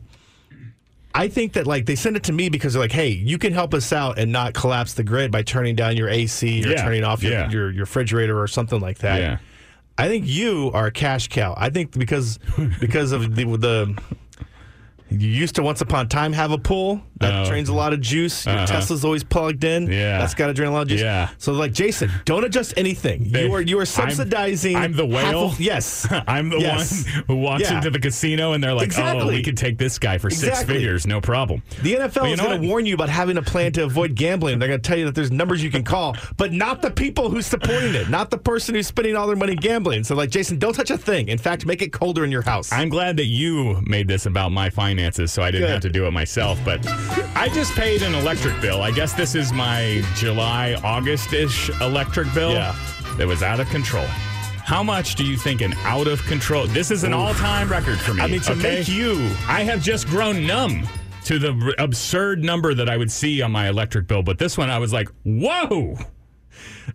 [1.16, 3.52] I think that like they send it to me because they're like, hey, you can
[3.52, 6.82] help us out and not collapse the grid by turning down your AC or Yeah,
[6.82, 7.50] turning off your, yeah.
[7.50, 9.20] your your refrigerator or something like that.
[9.20, 9.38] Yeah.
[9.96, 11.54] I think you are a cash cow.
[11.56, 12.38] I think because
[12.80, 13.96] because of the the
[15.10, 17.48] you used to once upon a time have a pool that Oh.
[17.48, 18.46] drains a lot of juice.
[18.46, 18.66] Your Uh-huh.
[18.66, 19.86] Tesla's always plugged in.
[19.90, 20.18] Yeah.
[20.18, 21.00] that's got to drain a lot of juice.
[21.02, 21.28] Yeah.
[21.38, 23.30] So like Jason, don't adjust anything.
[23.30, 24.76] They- you are you are I'm- subsidizing.
[24.76, 25.46] I'm the whale?
[25.48, 27.04] of- yes, I'm the Yes.
[27.04, 27.76] one who walks Yeah.
[27.76, 31.06] into the casino and they're like, "Oh, we could take this guy for six figures,
[31.06, 34.14] no problem." The NFL is going to warn you about having a plan to avoid
[34.16, 34.58] gambling.
[34.58, 37.30] They're going to tell you that there's numbers you can call, but not the people
[37.30, 40.02] who's supporting it, not the person who's spending all their money gambling.
[40.04, 41.28] So, like, Jason, don't touch a thing.
[41.28, 42.72] In fact, make it colder in your house.
[42.72, 45.72] I'm glad that you made this about my finances so I didn't Good.
[45.72, 46.58] have to do it myself.
[46.64, 46.86] But
[47.36, 48.82] I just paid an electric bill.
[48.82, 52.52] I guess this is my July, August ish electric bill.
[52.52, 52.74] Yeah.
[53.16, 54.06] That was out of control.
[54.06, 56.66] How much do you think an out of control?
[56.66, 58.22] This is an all time record for me.
[58.22, 58.76] I mean, to okay?
[58.78, 59.30] make you.
[59.46, 60.88] I have just grown numb
[61.24, 64.22] to the absurd number that I would see on my electric bill.
[64.22, 65.98] But this one, I was like, whoa.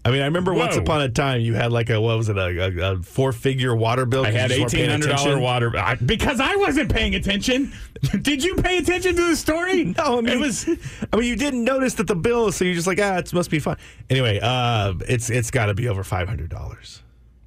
[0.05, 2.37] I mean, I remember once upon a time you had like a, what was it,
[2.37, 4.25] a, a, a four figure water bill?
[4.25, 7.15] I had you just weren't paying eighteen hundred dollar water I, because I wasn't paying
[7.15, 7.73] attention.
[8.21, 9.93] Did you pay attention to the story?
[9.99, 10.67] No, I mean, it was.
[11.11, 13.49] I mean, you didn't notice that the bill, so you're just like, ah, it must
[13.49, 13.77] be fine.
[14.09, 17.01] Anyway, uh, it's it's got to be over five hundred dollars.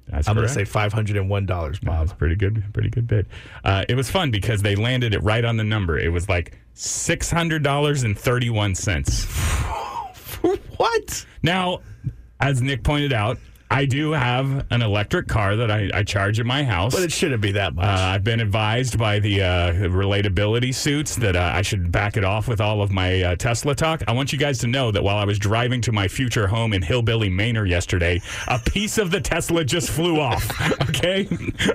[0.07, 2.07] That's I'm going to say five hundred and one dollars, Bob.
[2.07, 3.27] that's pretty good, pretty good bid.
[3.63, 5.97] Uh, it was fun because they landed it right on the number.
[5.97, 9.25] It was like six hundred dollars and thirty one cents.
[10.77, 11.25] what?
[11.41, 11.81] Now,
[12.39, 13.37] as Nick pointed out,
[13.73, 16.93] I do have an electric car that I, I charge at my house.
[16.93, 17.85] But it shouldn't be that much.
[17.85, 22.23] Uh, I've been advised by the uh, relatability suits that uh, I should back it
[22.23, 24.03] off with all of my uh, Tesla talk.
[24.07, 26.73] I want you guys to know that while I was driving to my future home
[26.73, 30.49] in Hillbilly Manor yesterday, a piece of the Tesla just flew off.
[30.93, 31.27] Okay,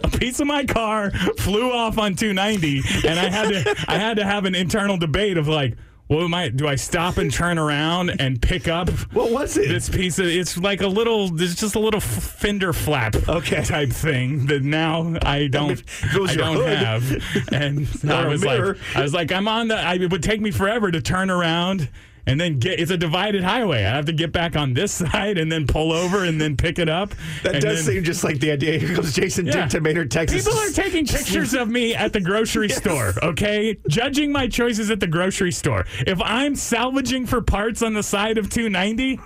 [0.04, 4.16] a piece of my car flew off on 290, and I had to I had
[4.16, 5.76] to have an internal debate of like.
[6.08, 9.68] Well, am I, do I stop and turn around and pick up what was it?
[9.68, 13.62] this piece of it's like a little It's just a little fender flap Okay.
[13.62, 15.82] type thing that now I don't
[16.14, 19.94] I don't hood have and I was like I was like I'm on the I,
[19.96, 21.88] it would take me forever to turn around
[22.28, 25.38] and then get it's a divided highway I have to get back on this side
[25.38, 28.38] and then pull over and then pick it up That does then- seem just like
[28.40, 28.78] the idea.
[28.78, 29.62] Here comes Jason Yeah.
[29.62, 30.44] Dick to Manor, Texas.
[30.46, 33.76] People are taking pictures of me at the grocery store, okay?
[33.88, 35.86] Judging my choices at the grocery store.
[36.06, 39.18] If I'm salvaging for parts on the side of 290,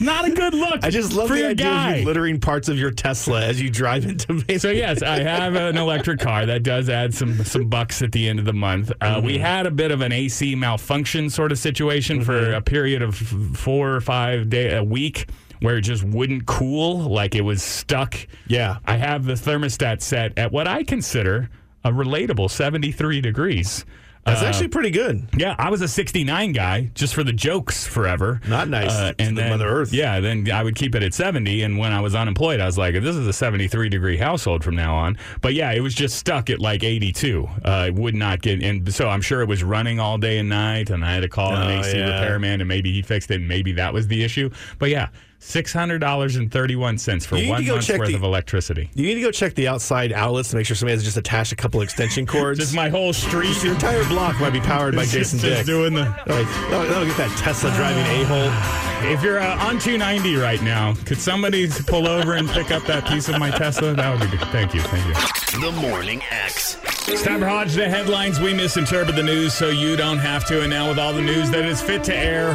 [0.00, 0.80] it's not a good look.
[0.82, 1.92] I just love for the idea guy.
[1.94, 4.58] of you littering parts of your Tesla as you drive into Manor.
[4.58, 8.28] So yes, I have an electric car that does add some some bucks at the
[8.28, 8.90] end of the month.
[9.00, 13.02] Uh, We had a bit of an AC malfunction sort of situation for a period
[13.02, 15.28] of four or five day a week
[15.60, 18.16] where it just wouldn't cool, like it was stuck.
[18.46, 18.78] Yeah.
[18.86, 21.50] I have the thermostat set at what I consider
[21.84, 23.84] a relatable 73 degrees.
[24.26, 25.26] That's Uh, actually pretty good.
[25.36, 28.40] yeah, I was a 69 guy just for the jokes forever.
[28.46, 29.92] Not nice to and the then, Mother Earth.
[29.94, 31.62] Yeah, then I would keep it at 70.
[31.62, 34.76] And when I was unemployed, I was like, this is a 73 degree household from
[34.76, 35.16] now on.
[35.40, 37.48] But yeah, it was just stuck at like 82.
[37.64, 38.90] Uh, it would not get in.
[38.90, 40.90] So I'm sure it was running all day and night.
[40.90, 42.20] And I had to call an Oh, AC yeah.
[42.20, 43.36] repairman and maybe he fixed it.
[43.36, 44.50] And maybe that was the issue.
[44.78, 45.08] But yeah,
[45.42, 48.90] Six hundred dollars and thirty-one cents for one month's worth the- of electricity.
[48.94, 51.50] You need to go check the outside outlets to make sure somebody has just attached
[51.50, 52.58] a couple extension cords.
[52.58, 53.62] Just my whole street.
[53.64, 55.56] Your entire block might be powered by It's Jason just, Dick.
[55.56, 56.02] just doing the.
[56.26, 59.10] Like, that'll, that'll get that Tesla driving a hole.
[59.10, 63.08] If you're uh, on 290 right now, could somebody pull over and pick up that
[63.08, 63.94] piece of my Tesla?
[63.94, 64.46] That would be good.
[64.48, 64.82] Thank you.
[64.82, 65.60] Thank you.
[65.60, 66.76] The Morning X.
[67.08, 68.38] It's time for Hajda headlines.
[68.40, 70.60] We misinterpret the news so you don't have to.
[70.60, 72.52] And now with all the news that is fit to air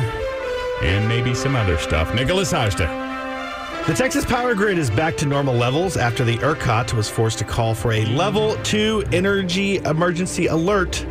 [0.81, 2.13] and maybe some other stuff.
[2.13, 3.03] Nicholas Hajda.
[3.87, 7.43] The Texas power grid is back to normal levels after the ERCOT was forced to
[7.43, 11.05] call for a level two energy emergency alert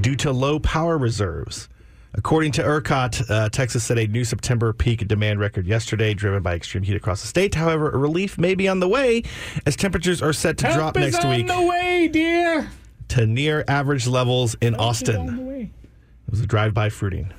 [0.00, 1.68] due to low power reserves.
[2.14, 6.54] According to ERCOT, uh, Texas set a new September peak demand record yesterday, driven by
[6.54, 7.54] extreme heat across the state.
[7.54, 9.22] However, a relief may be on the way
[9.66, 12.70] as temperatures are set to drop Help is next on week the way, dear.
[13.08, 15.70] to near average levels in Austin.
[16.26, 17.32] It was a drive-by fruiting.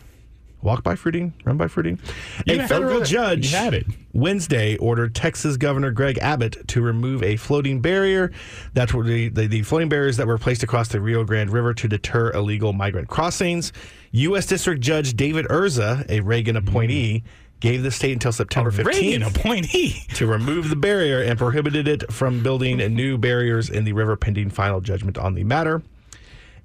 [0.66, 2.00] Walk by fruiting, run by fruiting.
[2.48, 3.86] You a federal judge had it.
[4.14, 8.32] Wednesday ordered Texas Governor Greg Abbott to remove a floating barrier
[8.74, 11.76] that were the, the, the floating barriers that were placed across the Rio Grande River
[11.76, 13.74] to deter illegal migrant crossings.
[14.10, 14.48] U.S.
[14.48, 17.24] District Judge David Ezra, a Reagan appointee,
[17.60, 20.02] gave the state until September 15th Reagan appointee.
[20.16, 24.50] to remove the barrier and prohibited it from building new barriers in the river pending
[24.50, 25.84] final judgment on the matter.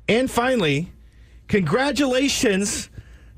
[0.09, 0.91] And finally,
[1.49, 2.89] congratulations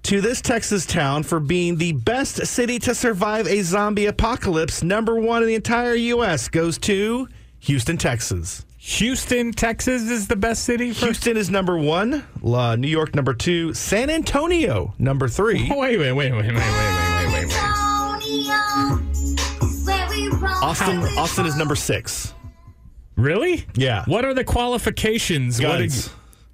[0.04, 4.82] to this Texas town for being the best city to survive a zombie apocalypse.
[4.82, 6.48] Number one in the entire U.S.
[6.48, 7.28] goes to
[7.60, 8.64] Houston, Texas.
[8.78, 11.04] Houston, Texas is the best city for.
[11.06, 15.68] Houston is number one, La, New York number two, San Antonio number three.
[15.72, 17.82] Oh, wait, wait, wait, wait, wait, wait, wait, wait, wait, wait.
[20.62, 22.34] Austin, Austin is number six.
[23.16, 23.66] Really?
[23.74, 24.04] Yeah.
[24.06, 25.60] What are the qualifications?
[25.60, 26.10] What Guns.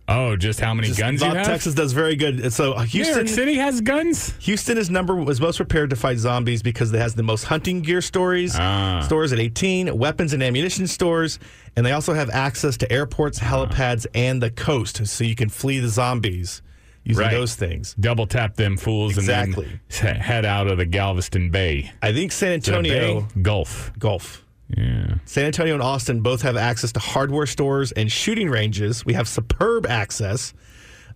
[0.09, 1.47] Oh, just how many Just guns you have?
[1.47, 2.53] Texas does very good.
[2.53, 4.35] So uh, New Houston, York City has guns.
[4.41, 7.83] Houston is number was most prepared to fight zombies because it has the most hunting
[7.83, 9.03] gear stories Ah.
[9.05, 11.39] stores at 18, weapons and ammunition stores,
[11.77, 15.79] and they also have access to airports, helipads, and the coast, so you can flee
[15.79, 16.63] the zombies
[17.05, 17.31] using Right.
[17.33, 17.95] those things.
[17.99, 19.65] Double tap them fools Exactly.
[19.67, 21.91] and then head out of the Galveston Bay.
[22.03, 23.29] I think San Antonio?
[23.41, 23.93] Gulf.
[23.99, 24.45] Gulf.
[24.77, 25.15] Yeah.
[25.25, 29.05] San Antonio and Austin both have access to hardware stores and shooting ranges.
[29.07, 30.53] We have superb access.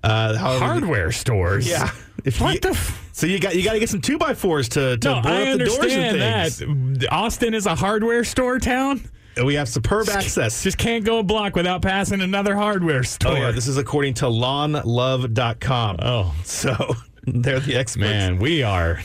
[0.03, 1.69] Uh, however, Hardware stores.
[1.69, 1.91] Yeah.
[2.25, 2.71] If What you- the?
[2.71, 5.21] F- so you got you got to get some two by fours to to no,
[5.23, 6.99] blow I up the doors and things.
[7.01, 7.13] that.
[7.13, 9.03] Austin is a hardware store town.
[9.45, 10.63] We have superb access.
[10.63, 13.33] Just can't go a block without passing another hardware store.
[13.33, 15.97] Oh yeah, this is according to lawnlove.com.
[16.01, 16.35] Oh.
[16.45, 16.75] So
[17.27, 18.01] they're the experts.
[18.11, 19.01] Man, we are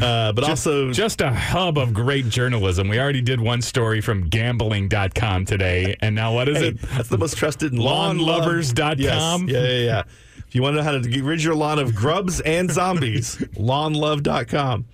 [0.00, 2.88] Uh, but also just a hub of great journalism.
[2.88, 5.96] We already did one story from gambling.com today.
[6.00, 6.80] And now what is hey, it?
[6.82, 8.98] that's the most trusted lawn love- Lawnlovers.com?
[8.98, 9.42] Yes.
[9.48, 10.02] Yeah, yeah, yeah.
[10.46, 12.70] If you want to know how to get rid of your lawn of grubs and
[12.70, 14.86] zombies, lawnlove.com.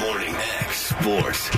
[0.00, 1.50] Morning X Sports.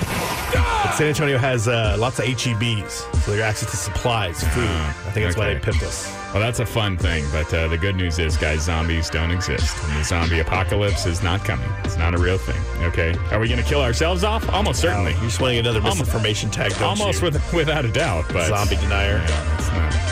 [0.95, 2.89] San Antonio has uh, lots of HEBs,
[3.23, 4.63] so have access to supplies, food.
[4.67, 5.53] I think that's why okay.
[5.55, 6.13] they pipped us.
[6.33, 9.75] Well, that's a fun thing, but uh, the good news is, guys, zombies don't exist.
[9.85, 11.67] And the zombie apocalypse is not coming.
[11.83, 12.61] It's not a real thing.
[12.83, 14.47] Okay, are we going to kill ourselves off?
[14.49, 15.13] Almost certainly.
[15.13, 17.25] You're just wanting another misinformation tag, don't Almost you?
[17.25, 18.25] with, without a doubt.
[18.31, 19.17] But Zombie denier.
[19.17, 20.02] Yeah, it's not.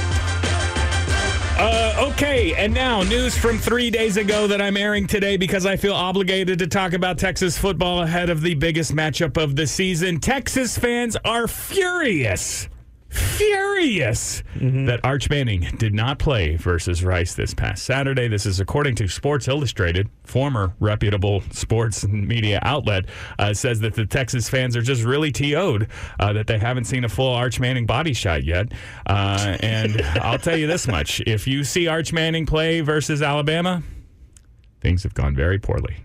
[1.64, 5.76] Uh, okay, and now news from three days ago that I'm airing today because I
[5.76, 10.20] feel obligated to talk about Texas football ahead of the biggest matchup of the season.
[10.20, 12.68] Texas fans are furious,
[13.12, 18.28] furious that Arch Manning did not play versus Rice this past Saturday.
[18.28, 23.06] This is according to Sports Illustrated, former reputable sports media outlet,
[23.38, 25.88] uh, says that the Texas fans are just really TO'd
[26.20, 28.72] uh, that they haven't seen a full Arch Manning body shot yet.
[29.06, 33.84] Uh, and I'll tell you this much if you see Arch Manning play versus Alabama,
[34.80, 35.98] things have gone very poorly.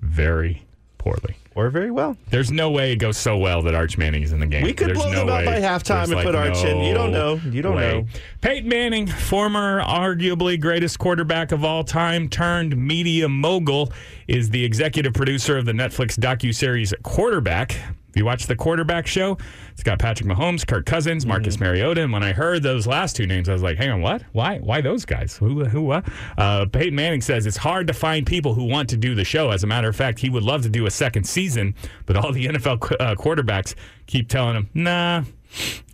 [0.00, 0.66] Very
[0.98, 1.36] poorly.
[1.54, 2.16] Or very well.
[2.30, 4.62] There's no way it goes so well that Arch Manning is in the game.
[4.62, 6.82] We could There's blow no them out by halftime There's and put Arch in.
[6.82, 7.40] You don't know.
[7.50, 8.02] You don't way.
[8.02, 8.06] know.
[8.40, 13.92] Peyton Manning, former arguably greatest quarterback of all time, turned media mogul,
[14.28, 17.76] is the executive producer of the Netflix docuseries Quarterback.
[18.18, 19.38] If you watch the Quarterback show,
[19.70, 21.64] it's got Patrick Mahomes, Kirk Cousins, Marcus Mm-hmm.
[21.66, 22.02] Mariota.
[22.02, 24.22] And when I heard those last two names, I was like, hang on, what?
[24.32, 24.58] Why?
[24.58, 25.36] Why those guys?
[25.36, 25.64] Who?
[25.66, 25.82] Who?
[25.82, 26.04] What?
[26.36, 29.50] Uh, Peyton Manning says it's hard to find people who want to do the show.
[29.52, 31.76] As a matter of fact, he would love to do a second season,
[32.06, 33.76] but all the NFL qu- uh, quarterbacks
[34.08, 35.22] keep telling him, nah,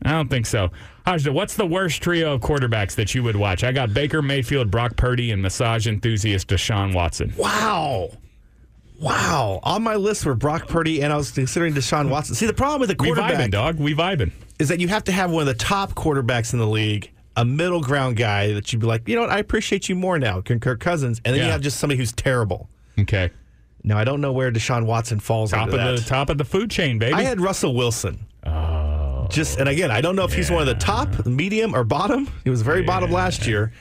[0.03, 0.71] I don't think so.
[1.07, 3.63] Hajda, what's the worst trio of quarterbacks that you would watch?
[3.65, 7.35] I got Baker Mayfield, Brock Purdy, and massage enthusiast Deshaun Watson.
[7.37, 8.13] Wow.
[9.00, 9.61] Wow.
[9.62, 12.35] On my list were Brock Purdy, and I was considering Deshaun Watson.
[12.35, 13.78] See, the problem with the We quarterback vibing, dog.
[13.78, 14.30] We vibing.
[14.59, 17.45] is that you have to have one of the top quarterbacks in the league, a
[17.45, 20.40] middle ground guy that you'd be like, you know what, I appreciate you more now,
[20.40, 22.68] Kirk Cousins, and then you have just somebody who's terrible.
[22.99, 23.30] Okay.
[23.82, 25.97] Now I don't know where Deshaun Watson falls Top of that.
[25.99, 27.12] the top of the food chain, baby.
[27.14, 28.24] I had Russell Wilson.
[28.47, 29.26] Oh.
[29.30, 32.30] Just and again, I don't know if he's one of the top, medium, or bottom.
[32.45, 33.72] He was very bottom last year.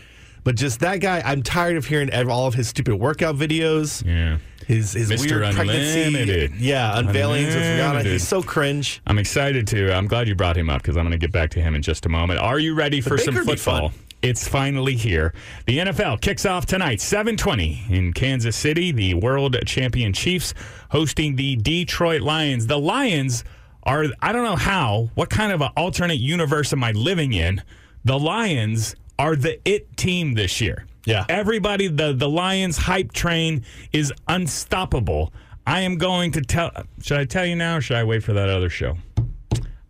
[0.44, 4.04] But just that guy, I'm tired of hearing all of his stupid workout videos.
[4.06, 4.40] yeah.
[4.68, 5.42] His his Mr.
[5.42, 6.04] weird pregnancy.
[6.04, 6.56] Unlimited.
[6.56, 8.06] Yeah, unveilings with Rihanna.
[8.06, 9.02] He's so cringe.
[9.08, 9.94] I'm excited to.
[9.94, 11.82] I'm glad you brought him up because I'm going to get back to him in
[11.82, 12.40] just a moment.
[12.40, 13.92] Are you ready for some Baker would be football?
[14.22, 15.34] It's finally here.
[15.66, 18.92] The NFL kicks off tonight, 7:20 in Kansas City.
[18.92, 20.54] The world champion Chiefs
[20.92, 22.68] hosting the Detroit Lions.
[22.68, 23.44] The Lions
[23.84, 27.62] are I don't know how, what kind of an alternate universe am I living in?
[28.06, 30.86] The Lions are the it team this year.
[31.06, 31.26] Yeah.
[31.30, 35.34] Everybody the the Lions hype train is unstoppable.
[35.66, 38.34] I am going to tell should I tell you now or should I wait for
[38.34, 38.98] that other show?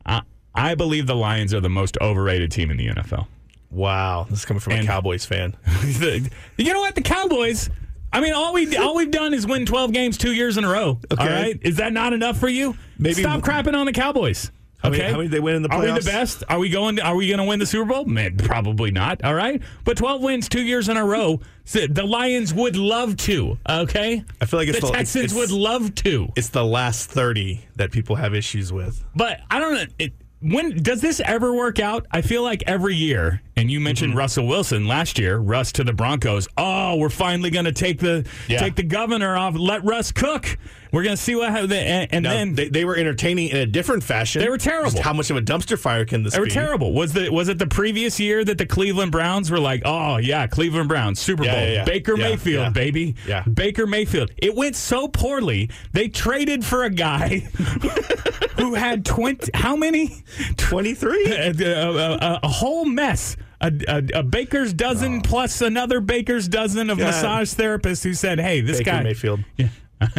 [0.05, 0.22] I
[0.55, 3.28] I believe the Lions are the most overrated team in the NFL.
[3.72, 5.55] Wow, this is coming from And- a Cowboys fan.
[5.82, 6.95] The- you know what?
[6.95, 7.70] The Cowboys.
[8.11, 10.70] I mean, all we all we've done is win twelve games two years in a
[10.70, 10.99] row.
[11.11, 11.24] Okay.
[11.24, 12.76] All right, is that not enough for you?
[12.99, 14.51] Maybe- stop crapping on the Cowboys.
[14.84, 16.43] How many- Okay, how many did they win in the Are we the best?
[16.49, 16.99] Are we going?
[16.99, 18.05] Are we going to win the Super Bowl?
[18.05, 19.23] Man, probably not.
[19.23, 21.39] All right, but twelve wins two years in a row.
[21.71, 23.57] The Lions would love to.
[23.69, 26.27] Okay, I feel like it's the the- Texans it's- would love to.
[26.36, 29.03] It's the last thirty that people have issues with.
[29.15, 29.86] But I don't know.
[29.99, 32.05] It, when does this ever work out?
[32.11, 34.19] I feel like every year, and you mentioned Mm-hmm.
[34.19, 36.49] Russell Wilson last year, Russ to the Broncos.
[36.57, 38.59] Oh, we're finally going to take the Yeah.
[38.59, 39.55] take the governor off.
[39.57, 40.57] Let Russ cook.
[40.94, 41.74] We're going to see what happens.
[41.74, 44.41] And, Now, then they, they were entertaining in a different fashion.
[44.44, 44.91] They were terrible.
[44.91, 46.94] Just how much of a dumpster fire can this they were terrible.
[46.94, 50.46] Was the was it the previous year that the Cleveland Browns were like, oh yeah,
[50.46, 51.84] Cleveland Browns Super Bowl, Yeah, yeah, yeah.
[51.86, 53.41] Baker Mayfield, baby, Yeah.
[53.44, 54.32] Baker Mayfield.
[54.38, 55.72] It went so poorly.
[55.94, 57.39] They traded for a guy
[58.60, 59.50] who had twenty.
[59.56, 60.24] How many?
[60.58, 61.26] Twenty three.
[61.26, 63.36] a, a- a- a whole mess.
[63.62, 65.22] A, a, a baker's dozen oh.
[65.24, 67.06] plus another baker's dozen of God.
[67.06, 69.39] massage therapists who said, "Hey, this Baker guy." Mayfield.
[69.58, 69.70] Yeah.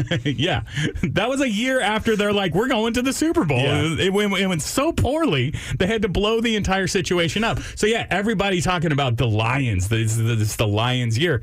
[0.25, 0.63] yeah,
[1.03, 3.59] that was a year after they're like, we're going to the Super Bowl.
[3.59, 3.97] Yeah.
[3.99, 7.59] It, went, it went so poorly, they had to blow the entire situation up.
[7.77, 9.89] So, yeah, everybody talking about the Lions.
[9.89, 11.43] This, this is the Lions year.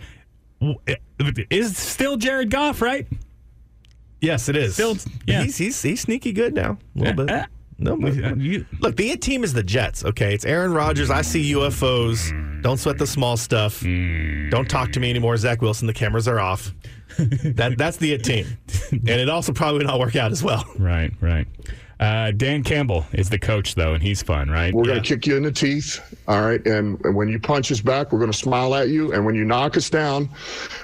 [1.49, 3.07] Is still Jared Goff, right?
[4.19, 4.75] Yes, it is.
[4.75, 5.43] Still- yeah.
[5.43, 6.77] he's, he's he's sneaky good now.
[6.95, 7.49] A little Uh, uh, bit.
[7.79, 10.05] No, but you- look, the it team is the Jets.
[10.05, 11.09] Okay, it's Aaron Rodgers.
[11.09, 12.61] I see UFOs.
[12.61, 13.81] Don't sweat the small stuff.
[13.81, 15.87] Don't talk to me anymore, Zach Wilson.
[15.87, 16.71] The cameras are off.
[17.55, 18.45] that that's the it team,
[18.91, 20.65] and it also probably would not work out as well.
[20.77, 21.47] Right, right.
[22.01, 24.73] Uh, Dan Campbell is the coach, though, and he's fun, right?
[24.73, 25.99] We're going to kick you in the teeth.
[26.27, 26.65] All right.
[26.65, 29.13] And, and when you punch us back, we're going to smile at you.
[29.13, 30.27] And when you knock us down,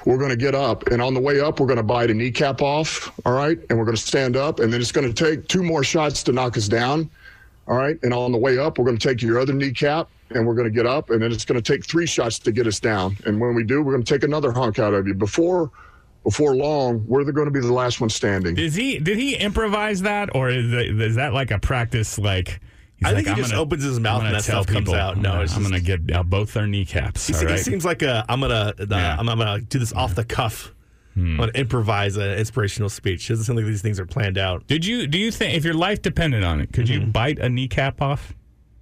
[0.04, 0.86] we're going to get up.
[0.86, 3.10] And on the way up, we're going to bite a kneecap off.
[3.26, 3.58] All right.
[3.68, 4.60] And we're going to stand up.
[4.60, 7.10] And then it's going to take two more shots to knock us down.
[7.66, 7.98] All right.
[8.04, 10.68] And on the way up, we're going to take your other kneecap and we're going
[10.68, 11.10] to get up.
[11.10, 13.16] And then it's going to take three shots to get us down.
[13.26, 15.14] And when we do, we're going to take another hunk out of you.
[15.14, 15.72] Before.
[16.28, 18.58] Before long, we're going to be the last one standing.
[18.58, 18.98] Is he?
[18.98, 22.18] Did he improvise that, or is that, is that like a practice?
[22.18, 22.60] Like
[22.96, 24.74] he's I like, think he I'm just gonna- opens his mouth and that tell stuff
[24.74, 25.16] comes out.
[25.16, 27.26] No, I'm just- going to get uh, both their kneecaps.
[27.26, 29.16] He, all se- he seems like a I'm gonna uh, Yeah.
[29.18, 30.74] I'm, I'm gonna do this off the cuff.
[31.16, 33.28] I'm gonna improvise an inspirational speech.
[33.28, 34.66] It doesn't seem like these things are planned out.
[34.68, 35.06] Did you?
[35.06, 37.10] Do you think if your life depended on it, could you Mm-hmm.
[37.10, 38.34] bite a kneecap off?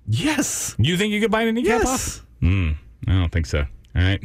[0.08, 0.74] Yes.
[0.78, 2.18] You think you could bite a kneecap Yes.
[2.18, 2.26] off?
[2.40, 2.72] Hmm.
[3.06, 3.60] I don't think so.
[3.60, 4.20] All right.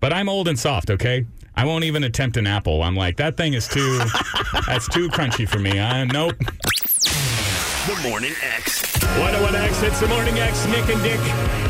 [0.00, 0.90] But I'm old and soft.
[0.90, 1.26] Okay.
[1.56, 2.82] I won't even attempt an apple.
[2.82, 3.98] I'm like that thing is too.
[4.66, 5.80] that's too crunchy for me.
[5.80, 6.36] I nope.
[6.38, 8.82] The Morning X.
[9.16, 11.20] 101X, it's the Morning X, Nick and Dick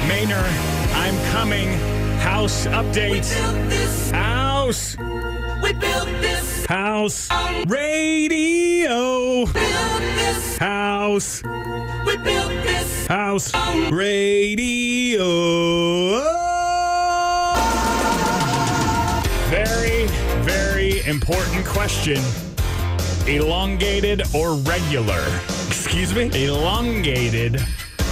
[0.09, 0.43] Manor.
[0.95, 1.69] I'm coming.
[2.19, 3.33] House updates.
[4.11, 4.97] House.
[5.63, 7.29] We built this, House.
[7.67, 9.47] Radio.
[10.59, 11.43] House.
[11.45, 13.07] we built this.
[13.07, 13.53] House.
[13.93, 15.27] Radio.
[19.49, 20.07] Very,
[20.43, 22.21] very important question.
[23.29, 25.25] Elongated or regular?
[25.69, 26.45] Excuse me.
[26.45, 27.63] Elongated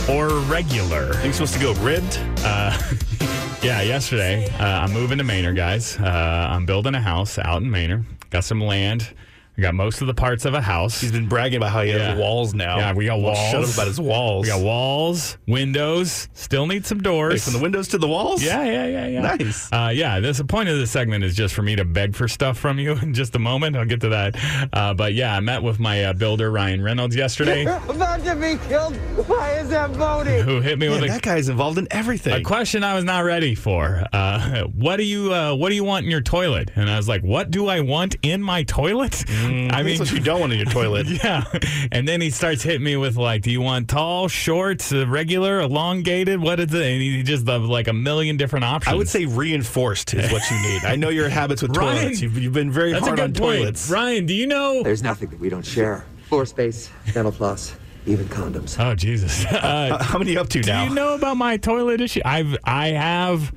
[0.09, 1.11] or regular?
[1.13, 2.21] Are you supposed to go ribbed?
[2.45, 2.79] Uh,
[3.65, 5.99] yeah, yesterday uh, I'm moving to Manor, guys.
[5.99, 8.05] Uh, I'm building a house out in Manor.
[8.31, 9.13] Got some land.
[9.57, 11.01] I got most of the parts of a house.
[11.01, 12.11] He's been bragging about how he Yeah.
[12.11, 12.77] has walls now.
[12.77, 13.51] Yeah, we got Well, walls.
[13.53, 14.43] Shut up about his walls.
[14.47, 16.29] We got walls, windows.
[16.33, 17.45] Still need some Wait, doors.
[17.45, 18.43] from the windows to the walls.
[18.43, 19.21] Yeah, yeah, yeah, yeah.
[19.37, 19.69] Nice.
[19.73, 22.27] Uh, yeah, this, the point of this segment is just for me to beg for
[22.27, 23.77] stuff from you in just a moment.
[23.77, 24.35] I'll get to that.
[24.73, 28.57] Uh, but yeah, I met with my uh, builder, Ryan Reynolds, yesterday, About to be
[28.69, 28.99] killed
[29.29, 30.41] by his Zamboni.
[30.41, 32.33] who hit me Man, with a that guy's involved in everything.
[32.35, 34.05] a question I was not ready for.
[34.13, 36.73] Uh, what do you uh, What do you want in your toilet?
[36.75, 39.25] And I was like, What do I want in my toilet?
[39.45, 41.07] I mean, what you don't want in your toilet.
[41.25, 41.45] yeah.
[41.93, 45.61] And then he starts hitting me with like, "Do you want tall, short, uh, regular,
[45.61, 46.41] elongated?
[46.41, 48.93] What is it?" And he just uh, like a million different options.
[48.93, 50.85] I would say reinforced is what you need.
[50.85, 52.21] I know your habits with Ryan, toilets.
[52.21, 53.37] You've, you've been very that's hard on point.
[53.37, 53.91] toilets.
[53.91, 54.83] Ryan, do you know?
[54.83, 56.05] There's nothing that we don't share.
[56.29, 57.75] Floor space, dental floss,
[58.07, 58.79] even condoms.
[58.79, 59.45] Oh Jesus!
[59.53, 60.85] Uh, How many up to do now?
[60.85, 62.21] you know about my toilet issue?
[62.25, 63.53] I've I have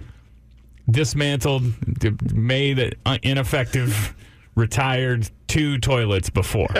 [0.89, 1.63] dismantled,
[2.33, 4.15] made uh, ineffective,
[4.57, 6.67] retired two toilets before.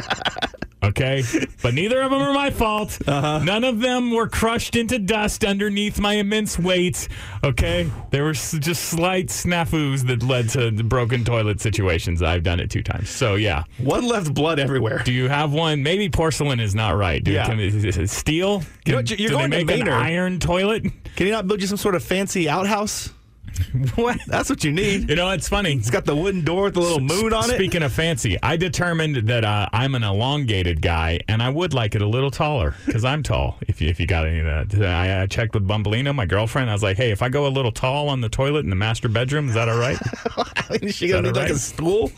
[0.84, 1.24] Okay,
[1.64, 3.00] but neither of them are my fault.
[3.08, 3.40] Uh-huh.
[3.44, 7.08] None of them were crushed into dust underneath my immense weight.
[7.44, 12.22] Okay, there were s- just slight snafus that led to broken toilet situations.
[12.22, 13.10] I've done it two times.
[13.10, 15.02] So yeah, One left blood everywhere.
[15.04, 15.82] do you have one?
[15.82, 17.24] Maybe porcelain is not right.
[17.24, 17.48] Do, Yeah.
[17.48, 18.62] can, is it steel?
[18.86, 19.98] you know, you're do going to they make an Manor.
[19.98, 20.84] iron toilet?
[21.16, 23.10] Can you not build you some sort of fancy outhouse?
[23.96, 24.20] what?
[24.28, 25.10] That's what you need.
[25.10, 25.74] You know, it's funny.
[25.74, 27.56] It's got the wooden door with the little moon on it.
[27.56, 31.96] Speaking of fancy, I determined that uh, I'm an elongated guy, and I would like
[31.96, 33.58] it a little taller because I'm tall.
[33.68, 36.70] If you, if you got any of that, I, I checked with Bumbleino, my girlfriend.
[36.70, 38.76] I was like, hey, if I go a little tall on the toilet in the
[38.76, 39.98] master bedroom, is that all right?
[40.38, 42.12] I mean, is she going to Is need that like a stool?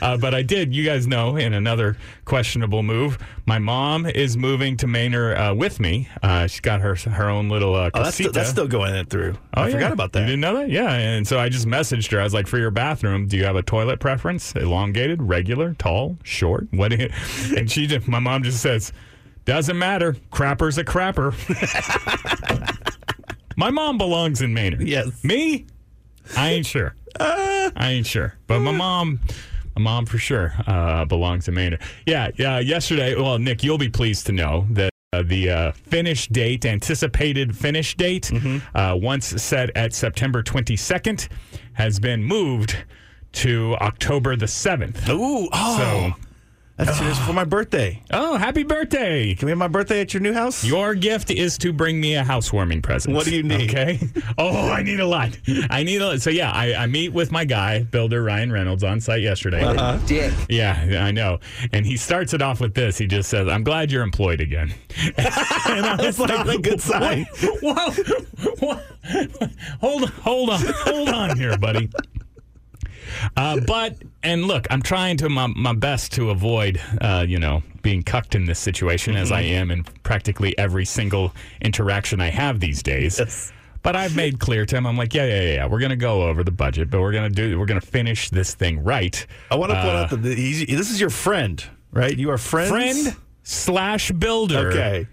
[0.02, 0.74] uh, but I did.
[0.74, 5.80] You guys know, in another questionable move, my mom is moving to Manor uh, with
[5.80, 6.08] me.
[6.22, 9.36] Uh, she's got her her own little uh, Oh, that's, still, that's still going through.
[9.54, 9.72] Oh, I yeah.
[9.72, 10.20] forgot about that.
[10.20, 10.70] You didn't know that?
[10.70, 10.92] Yeah.
[10.92, 12.20] And so I just messaged her.
[12.20, 14.54] I was like, for your bathroom, do you have a toilet preference?
[14.54, 16.68] Elongated, regular, tall, short?
[16.70, 16.90] What?
[16.90, 17.10] do you-"
[17.56, 18.92] And she just, my mom just says,
[19.44, 20.14] doesn't matter.
[20.30, 21.34] Crapper's a crapper.
[23.56, 24.80] my mom belongs in Manor.
[24.80, 25.24] Yes.
[25.24, 25.66] Me?
[26.36, 26.94] I ain't sure.
[27.18, 28.34] I ain't sure.
[28.46, 29.20] But my mom.
[29.76, 31.78] My mom for sure uh, belongs in Manor.
[32.04, 32.58] Yeah, yeah.
[32.58, 37.56] Yesterday, well, Nick, you'll be pleased to know that uh, the uh, finish date, anticipated
[37.56, 38.76] finish date, Mm-hmm.
[38.76, 41.28] uh, once set at September 22nd,
[41.74, 42.76] has been moved
[43.32, 45.08] to October the 7th.
[45.08, 46.20] Ooh, oh, So,
[46.78, 48.00] that's two days before my birthday.
[48.12, 49.34] oh, happy birthday!
[49.34, 50.64] Can we have my birthday at your new house?
[50.64, 53.14] Your gift is to bring me a housewarming present.
[53.14, 53.70] What do you need?
[53.70, 53.98] Okay.
[54.40, 55.36] Oh, I need a lot.
[55.68, 56.06] I need a.
[56.06, 56.20] lot.
[56.20, 59.62] So yeah, I, I meet with my guy, builder Ryan Reynolds, on site yesterday.
[59.64, 59.98] Uh-huh.
[60.06, 60.32] Dick.
[60.48, 61.40] Yeah, I know.
[61.72, 62.98] And he starts it off with this.
[62.98, 64.72] He just says, "I'm glad you're employed again."
[65.16, 65.26] and
[65.86, 67.26] I was like, not a good sign.
[67.62, 67.90] Whoa,
[68.60, 68.80] whoa,
[69.80, 71.88] hold, hold on, hold on here, buddy.
[73.36, 77.62] Uh, but and look, I'm trying to my, my best to avoid, uh, you know,
[77.82, 82.60] being cucked in this situation as I am in practically every single interaction I have
[82.60, 83.18] these days.
[83.18, 83.52] Yes.
[83.82, 85.66] But I've made clear to him, I'm like, yeah, yeah, yeah, yeah.
[85.66, 88.82] We're gonna go over the budget, but we're gonna do, we're gonna finish this thing
[88.82, 89.24] right.
[89.50, 92.16] I want to point Uh, out that the, he's, this is your friend, right?
[92.16, 92.70] You are friends.
[92.70, 94.68] friend slash builder.
[94.68, 95.06] Okay.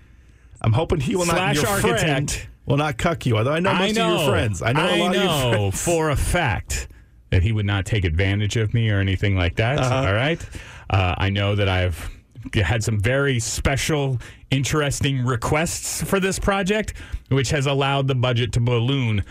[0.61, 1.55] I'm hoping he will not.
[1.55, 2.01] Your architect.
[2.01, 3.37] friend will not cuck you.
[3.37, 4.15] Although I know most I know.
[4.15, 4.61] of your friends.
[4.63, 5.83] I know a lot know of your friends.
[5.83, 6.87] for a fact
[7.35, 9.77] that he would not take advantage of me or anything like that.
[9.77, 10.07] Uh-huh.
[10.07, 10.41] all right.
[10.89, 12.09] Uh, I know that I've
[12.53, 14.19] had some very special,
[14.51, 16.93] interesting requests for this project,
[17.27, 19.25] which has allowed the budget to balloon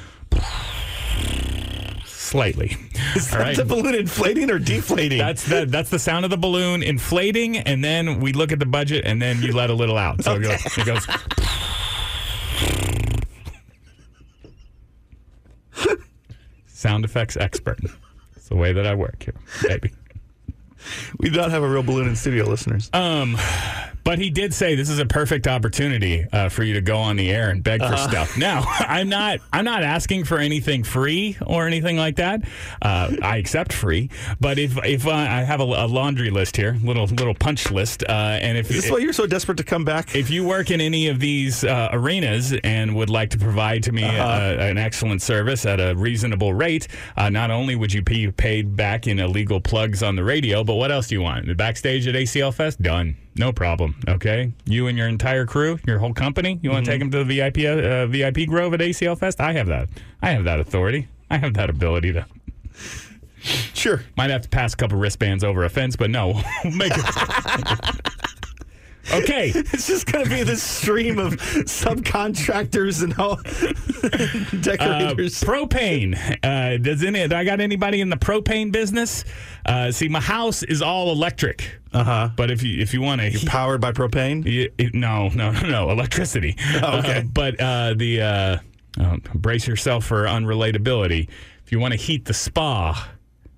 [2.04, 2.76] slightly.
[3.16, 3.56] Is that right.
[3.56, 5.18] the balloon inflating or deflating?
[5.18, 8.66] That's the that's the sound of the balloon inflating, and then we look at the
[8.66, 10.22] budget, and then you let a little out.
[10.22, 10.76] So it goes.
[10.76, 11.06] It goes
[16.84, 17.78] Sound effects expert.
[18.36, 19.32] It's the way that I work here,
[19.62, 19.90] baby.
[21.18, 22.90] we do not have a real balloon in studio, listeners.
[22.92, 23.38] Um,
[24.04, 27.16] but he did say this is a perfect opportunity uh, for you to go on
[27.16, 28.36] the air and beg for stuff.
[28.38, 32.42] Now, I'm not I'm not asking for anything free or anything like that.
[32.82, 36.78] Uh, I accept free, but if if I, I have a, a laundry list here,
[36.82, 39.64] little little punch list, uh, and if is this is why you're so desperate to
[39.64, 40.14] come back?
[40.14, 43.92] if you work in any of these uh, arenas and would like to provide to
[43.92, 48.30] me uh, an excellent service at a reasonable rate, uh, not only would you be
[48.30, 51.46] paid back in illegal plugs on the radio, but what else do you want?
[51.46, 52.80] The backstage at ACL Fest?
[52.82, 53.16] Done.
[53.36, 53.96] No problem.
[54.08, 54.52] Okay.
[54.64, 57.24] You and your entire crew, your whole company, you want to take them to the
[57.24, 59.40] VIP, uh, VIP Grove at ACL Fest?
[59.40, 59.88] I have that.
[60.22, 61.08] I have that authority.
[61.30, 62.26] I have that ability to.
[63.42, 64.02] sure.
[64.16, 66.34] Might have to pass a couple wristbands over a fence, but no.
[66.64, 68.00] Make it.
[69.12, 69.52] okay.
[69.54, 73.40] It's just going to be this stream of subcontractors and all
[74.04, 74.08] Uh,
[74.60, 75.42] decorators.
[75.42, 76.14] propane.
[76.44, 77.26] Uh, does any?
[77.26, 79.24] Do I got anybody in the propane business?
[79.64, 81.80] Uh, see, my house is all electric.
[81.94, 82.28] Uh huh.
[82.36, 84.44] But if you if you want to, you Powered by propane.
[84.94, 86.56] no, no, no, no, electricity.
[86.82, 87.20] Oh, okay.
[87.20, 88.58] Uh, but uh, the uh,
[89.00, 91.28] uh, brace yourself for unrelatability.
[91.64, 93.08] If you want to heat the spa.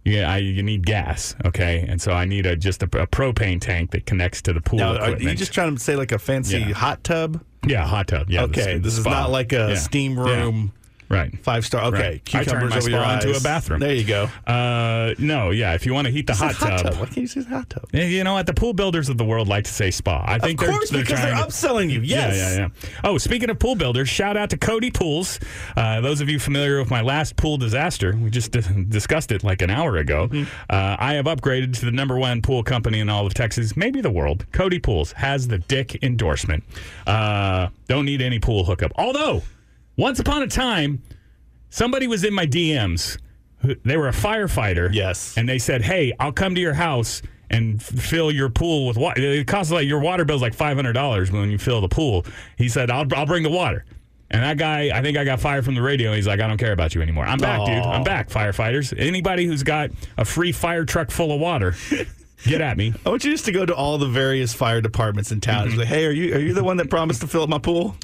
[0.06, 3.60] Yeah, I, you need gas, okay, and so I need a just a, a propane
[3.60, 5.22] tank that connects to the pool Now, are equipment.
[5.22, 6.72] you just trying to say like a fancy Yeah.
[6.74, 7.42] hot tub?
[7.66, 8.30] yeah, hot tub.
[8.30, 9.10] Yeah, okay, this is spa.
[9.10, 9.74] not like a Yeah.
[9.74, 10.72] steam room.
[11.08, 11.38] Right.
[11.42, 11.84] Five star.
[11.86, 11.96] Okay.
[12.00, 12.14] Right.
[12.14, 13.80] I Cucumbers turned my over spa into a bathroom.
[13.80, 14.28] There you go.
[14.46, 15.74] Uh, no, yeah.
[15.74, 17.70] If you want to heat the a hot tub, Why can't you say the hot
[17.70, 17.84] tub?
[17.92, 18.46] You know what?
[18.46, 20.24] The pool builders of the world like to say spa.
[20.26, 22.00] I think of they're, course, they're because they're trying to- upselling you.
[22.00, 22.36] Yes.
[22.36, 22.90] Yeah, yeah, yeah.
[23.04, 25.38] Oh, speaking of pool builders, shout out to Cody Pools.
[25.76, 29.44] Uh, those of you familiar with my last pool disaster, we just dis- discussed it
[29.44, 30.28] like an hour ago.
[30.28, 30.44] Mm-hmm.
[30.68, 34.00] Uh, I have upgraded to the number one pool company in all of Texas, maybe
[34.00, 34.44] the world.
[34.52, 36.64] Cody Pools has the dick endorsement.
[37.06, 38.92] Uh, don't need any pool hookup.
[38.96, 39.42] Although,
[39.96, 41.02] once upon a time,
[41.70, 43.18] somebody was in my DMs.
[43.84, 44.90] They were a firefighter.
[44.92, 45.36] Yes.
[45.36, 48.96] And they said, hey, I'll come to your house and f- fill your pool with
[48.96, 49.20] water.
[49.20, 52.24] It costs like your water bill's like $500 when you fill the pool.
[52.58, 53.84] He said, I'll, I'll bring the water.
[54.30, 56.12] And that guy, I think I got fired from the radio.
[56.12, 57.24] He's like, I don't care about you anymore.
[57.24, 57.76] I'm back, dude.
[57.76, 58.92] I'm back, firefighters.
[58.98, 61.74] Anybody who's got a free fire truck full of water,
[62.44, 62.94] get at me.
[63.04, 65.68] I want you just to go to all the various fire departments in town.
[65.68, 65.78] Mm-hmm.
[65.78, 67.96] Like, hey, are you are you the one that promised to fill up my pool?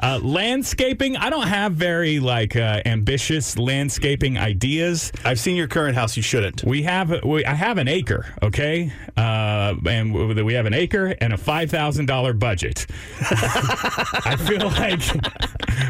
[0.00, 5.12] Uh, landscaping, I don't have very like uh, ambitious landscaping ideas.
[5.24, 6.16] I've seen your current house.
[6.16, 6.64] You shouldn't.
[6.64, 10.14] We have we, I have an acre, okay, uh, and
[10.44, 12.86] we have an acre and a five thousand dollar budget.
[13.20, 15.02] I feel like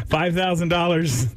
[0.07, 1.27] five thousand dollars.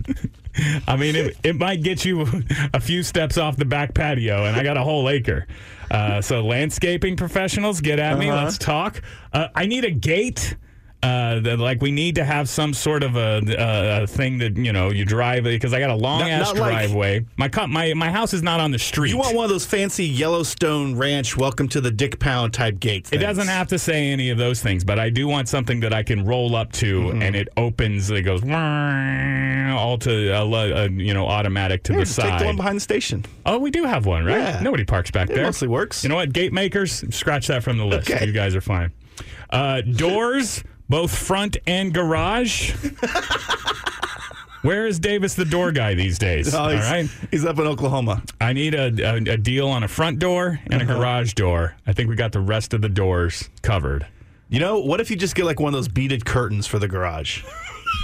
[0.86, 2.26] I mean, it, it might get you
[2.74, 5.46] a few steps off the back patio, and I got a whole acre.
[5.90, 8.28] Uh, so, landscaping professionals, get at me.
[8.28, 8.44] Uh-huh.
[8.44, 9.02] Let's talk.
[9.32, 10.56] Uh, I need a gate.
[11.04, 14.56] Uh, that, like we need to have some sort of a, a, a thing that
[14.56, 17.26] you know you drive because I got a long Not- ass not like- driveway.
[17.36, 19.10] my co- my my house is not on the street.
[19.10, 23.10] You want one of those fancy Yellowstone Ranch, welcome to the Dick Pound type gates.
[23.12, 25.92] It doesn't have to say any of those things, but I do want something that
[25.92, 27.22] I can roll up to Mm-hmm.
[27.22, 28.08] and it opens.
[28.10, 32.30] It goes all to uh, uh, you know automatic to the side.
[32.30, 33.24] Take the one behind the station.
[33.44, 34.38] Oh, we do have one, right?
[34.38, 34.60] Yeah.
[34.62, 35.44] Nobody parks back It there.
[35.44, 36.02] mostly works.
[36.04, 36.32] You know what?
[36.32, 38.08] Gate makers, scratch that from the list.
[38.08, 38.24] Okay.
[38.24, 38.92] You guys are fine.
[39.50, 40.62] Uh, doors,
[40.92, 42.72] both front and garage.
[44.60, 46.54] Where is Davis the door guy these days?
[46.54, 47.08] Oh, All he's, right.
[47.30, 48.22] he's up in Oklahoma.
[48.42, 50.92] I need a, a, a deal on a front door and Uh-huh.
[50.92, 51.74] a garage door.
[51.86, 54.06] I think we got the rest of the doors covered.
[54.50, 56.86] You know, what if you just get like one of those beaded curtains for the
[56.88, 57.42] garage?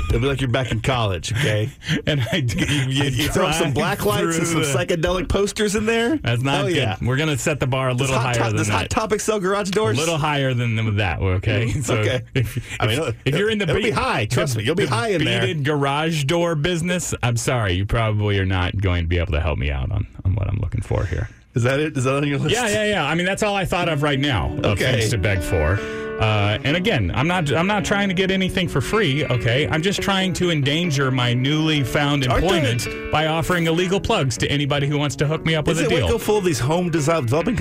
[0.09, 1.71] It'll be like you're back in college, okay?
[2.07, 6.17] And I you, You throw some black lights and some psychedelic posters in there.
[6.17, 6.77] That's not oh, good.
[6.77, 6.97] yeah.
[7.03, 8.73] We're gonna set the bar a little higher top, than does that.
[8.73, 9.97] hot topic sell garage doors?
[9.97, 11.21] a little higher than that.
[11.21, 11.73] Okay.
[11.83, 12.23] So Okay.
[12.35, 14.27] If, I mean, if, you're in the it'll be high.
[14.27, 15.41] Trust the- me, you'll be the high in there.
[15.41, 17.15] beaded garage door business.
[17.23, 20.07] I'm sorry, you probably are not going to be able to help me out on,
[20.25, 21.29] on what I'm looking for here.
[21.55, 21.97] Is that it?
[21.97, 22.55] Is that on your list?
[22.55, 23.05] Yeah, yeah, yeah.
[23.07, 24.49] I mean, that's all I thought of right now.
[24.59, 24.93] Of Okay.
[24.93, 25.79] things to beg for.
[26.21, 27.53] Uh, and again, I'm not.
[27.53, 29.25] I'm not trying to get anything for free.
[29.25, 34.51] Okay, I'm just trying to endanger my newly found employment by offering illegal plugs to
[34.51, 36.09] anybody who wants to hook me up with a deal.
[36.09, 37.55] Is it full of these home design developing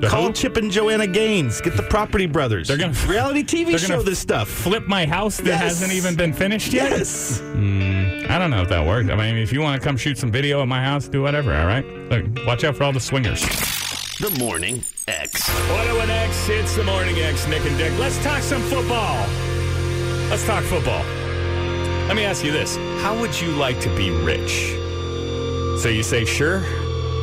[0.00, 0.10] companies?
[0.10, 0.32] Call who?
[0.32, 1.60] Chip and Joanna Gaines.
[1.60, 2.68] Get the Property Brothers.
[2.68, 4.48] They're gonna- reality TV show this stuff.
[4.48, 5.60] Flip my house that Yes.
[5.60, 6.90] hasn't even been finished yet.
[6.90, 7.40] Yes.
[7.40, 8.26] Hmm.
[8.30, 9.08] I don't know if that works.
[9.10, 11.54] I mean, if you want to come shoot some video at my house, do whatever.
[11.54, 11.84] All right.
[12.10, 13.40] Look, watch out for all the swingers.
[14.20, 15.48] The Morning X.
[15.48, 17.92] 101 X, it's the morning X, Nick and Dick.
[17.98, 19.26] Let's talk some football.
[20.28, 21.04] Let's talk football.
[22.08, 24.74] Let me ask you this How would you like to be rich?
[25.80, 26.62] So you say, sure.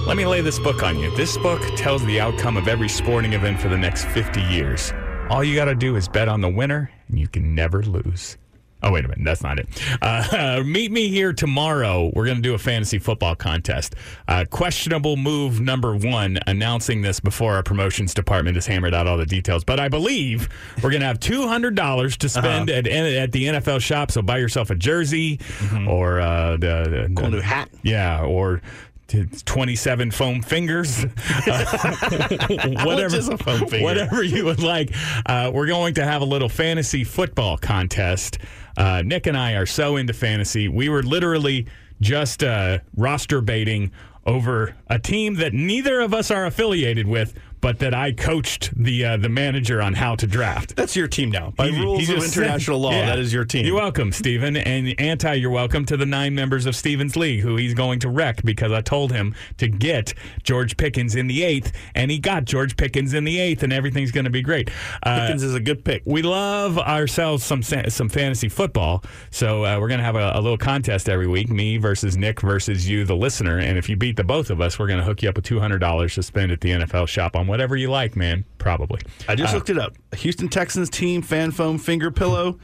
[0.05, 1.09] Let me lay this book on you.
[1.15, 4.93] This book tells the outcome of every sporting event for the next 50 years.
[5.31, 8.37] All you got to do is bet on the winner, and you can never lose.
[8.83, 9.25] Oh, wait a minute.
[9.25, 9.67] That's not it.
[10.03, 12.11] Uh, meet me here tomorrow.
[12.13, 13.95] We're going to do a fantasy football contest.
[14.27, 19.17] Uh, questionable move number one, announcing this before our promotions department has hammered out all
[19.17, 19.63] the details.
[19.63, 20.49] But I believe
[20.83, 24.11] we're going to have $200 to spend at, at the NFL shop.
[24.11, 25.39] So buy yourself a jersey
[25.87, 27.71] or uh, the, the Cool new hat.
[27.81, 28.61] Yeah, or
[29.07, 31.05] 27 foam fingers.
[31.47, 33.83] Uh, whatever, foam finger?
[33.83, 34.91] whatever you would like.
[35.25, 38.39] Uh, we're going to have a little fantasy football contest.
[38.77, 40.67] Uh, Nick and I are so into fantasy.
[40.67, 41.67] We were literally
[42.01, 43.91] just uh, roster baiting
[44.25, 47.33] over a team that neither of us are affiliated with,
[47.65, 50.75] but that I coached the uh, the manager on how to draft.
[50.75, 51.51] That's your team now.
[51.55, 53.07] By He- rules he of just said- international law, Yeah.
[53.07, 53.65] that is your team.
[53.65, 54.55] You're welcome, Stephen.
[54.55, 58.09] And Anti, you're welcome to the nine members of Stephen's League, who he's going to
[58.09, 60.13] wreck because I told him to get
[60.43, 64.11] George Pickens in the eighth, and he got George Pickens in the eighth, and everything's
[64.11, 64.69] going to be great.
[65.01, 66.03] Uh, Pickens is a good pick.
[66.05, 70.39] we love ourselves some some fantasy football, so uh, we're going to have a, a
[70.39, 73.57] little contest every week, me versus Nick versus you, the listener.
[73.57, 75.45] And if you beat the both of us, we're going to hook you up with
[75.45, 78.43] two hundred dollars to spend at the NFL shop on whatever you like, man.
[78.57, 78.99] Probably.
[79.29, 79.95] I just Uh, looked it up.
[80.17, 82.59] Houston Texans team fan foam finger pillow.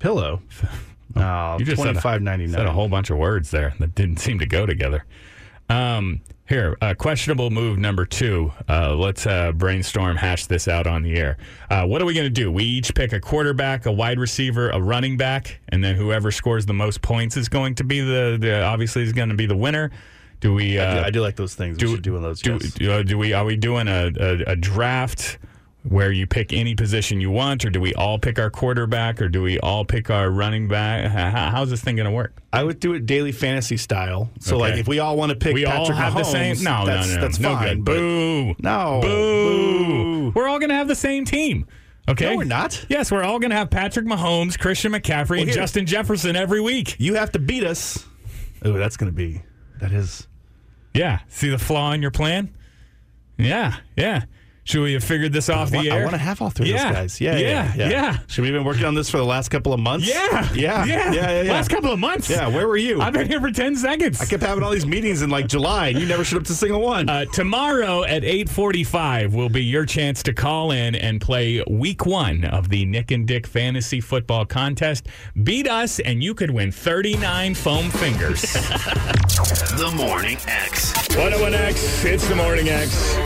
[0.00, 0.42] Pillow?
[1.14, 3.74] Oh, You just said a- twenty five ninety Said a whole bunch of words there
[3.80, 5.04] that didn't seem to go together.
[5.68, 8.50] Um, Here, uh, questionable move number two.
[8.66, 11.36] Uh, let's uh, brainstorm, hash this out on the air.
[11.68, 12.50] Uh, what are we going to do?
[12.50, 16.64] We each pick a quarterback, a wide receiver, a running back, and then whoever scores
[16.64, 19.56] the most points is going to be the, the obviously is going to be the
[19.56, 19.90] winner.
[20.42, 20.78] Do we?
[20.78, 21.82] I, Uh, do, I do like those things.
[21.82, 22.42] we should do one of those.
[22.42, 22.72] do, yes.
[22.74, 23.32] do, uh, do we?
[23.32, 25.38] Are we doing a, a, a draft
[25.84, 29.28] where you pick any position you want, or do we all pick our quarterback, or
[29.28, 31.10] do we all pick our running back?
[31.10, 32.40] How, how's this thing going to work?
[32.52, 34.30] I would do it daily fantasy style.
[34.40, 34.70] So, Okay.
[34.70, 36.64] like, if we all want to pick we Patrick all have the Mahomes, same.
[36.64, 37.68] No, that's, no, no, that's no fine.
[37.78, 37.84] good.
[37.84, 38.54] Boo!
[38.60, 39.00] No.
[39.02, 40.32] Boo!
[40.34, 41.66] We're all going to have the same team.
[42.08, 42.84] Okay, No, we're not.
[42.88, 45.50] Yes, we're all going to have Patrick Mahomes, Christian McCaffrey, and.
[45.52, 46.96] Justin Jefferson every week.
[46.98, 48.04] You have to beat us.
[48.64, 49.42] Oh, that's going to be.
[49.80, 50.26] That is.
[50.94, 51.20] Yeah.
[51.28, 52.54] See the flaw in your plan?
[53.38, 54.24] Yeah, yeah.
[54.64, 56.00] Should we have figured this off I want, the air?
[56.00, 56.88] I want to have all three Yeah.
[56.90, 57.20] of those guys.
[57.20, 58.18] Yeah, Yeah, yeah, yeah, yeah.
[58.28, 60.06] Should we have been working on this for the last couple of months?
[60.08, 61.42] Yeah, yeah, yeah, yeah.
[61.42, 62.30] yeah, Last couple of months.
[62.30, 63.00] Yeah, where were you?
[63.00, 64.20] I've been here for ten seconds.
[64.20, 66.52] I kept having all these meetings in like July, and you never showed up to
[66.52, 67.08] a single one.
[67.08, 72.44] Uh, tomorrow at 8:45 will be your chance to call in and play Week One
[72.44, 75.08] of the Nick and Dick Fantasy Football Contest.
[75.42, 78.42] Beat us, and you could win 39 foam fingers.
[79.72, 80.92] The Morning X.
[81.08, 83.16] 101X, it's the Morning X.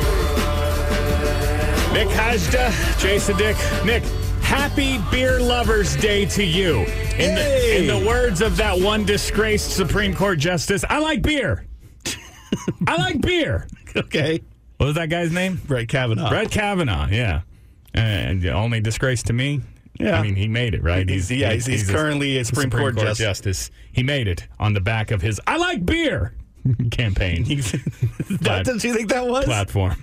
[1.93, 3.57] Nick Hajda, Jason Dick.
[3.84, 4.03] Nick,
[4.43, 6.80] happy Beer Lovers Day to you.
[7.18, 11.66] In, the, in the words of that one disgraced Supreme Court justice, I like beer.
[12.87, 13.66] I like beer.
[13.97, 14.43] okay.
[14.76, 15.59] What was that guy's name?
[15.66, 16.28] Brett Kavanaugh.
[16.28, 17.41] Brett Kavanaugh, yeah.
[17.95, 19.62] And the only disgrace to me.
[19.99, 20.18] Yeah.
[20.18, 21.09] I mean, he made it, right?
[21.09, 23.18] He's- yeah, he's- he's currently a Supreme Court justice.
[23.18, 23.70] justice.
[23.91, 26.34] He made it on the back of his "I like beer"
[26.91, 27.45] campaign
[28.41, 29.45] That, didn't you think that was?
[29.45, 30.03] platform.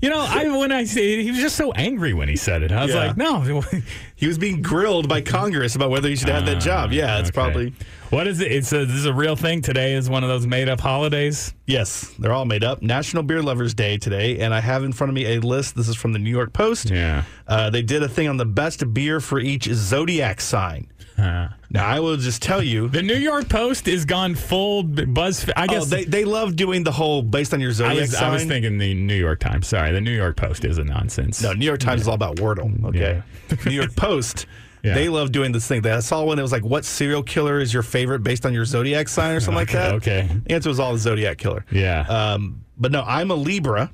[0.00, 2.70] You know, I when I say he was just so angry when he said it.
[2.72, 3.06] I was Yeah.
[3.06, 3.62] like, no.
[4.16, 6.92] He was being grilled by Congress about whether he should have that job.
[6.92, 7.34] Yeah, it's Okay.
[7.34, 7.72] probably.
[8.10, 8.50] What is it?
[8.52, 9.60] It's a, this is a real thing.
[9.60, 11.52] Today is one of those made up holidays.
[11.66, 12.80] Yes, they're all made up.
[12.80, 15.74] National Beer Lovers Day today, and I have in front of me a list.
[15.74, 16.90] This is from the New York Post.
[16.90, 17.24] Yeah.
[17.46, 20.86] Uh, they did a thing on the best beer for each zodiac sign.
[21.18, 22.88] Uh, Now, I will just tell you.
[22.88, 25.48] the New York Post is gone full buzz.
[25.56, 28.12] I Oh, guess they, they love doing the whole based on your I zodiac was,
[28.16, 28.30] sign.
[28.30, 29.66] I was thinking the New York Times.
[29.66, 31.42] Sorry, the New York Post is a nonsense.
[31.42, 32.84] No, New York Times is all about Wordle.
[32.84, 33.22] Okay.
[33.66, 34.46] New York Post,
[34.84, 34.94] Yeah.
[34.94, 35.84] they love doing this thing.
[35.84, 38.64] I saw one that was like, what serial killer is your favorite based on your
[38.64, 39.94] zodiac sign or something like that?
[39.94, 40.28] okay.
[40.46, 41.64] The answer was all the zodiac killer.
[41.72, 42.02] Yeah.
[42.02, 43.90] Um, but no, I'm a Libra.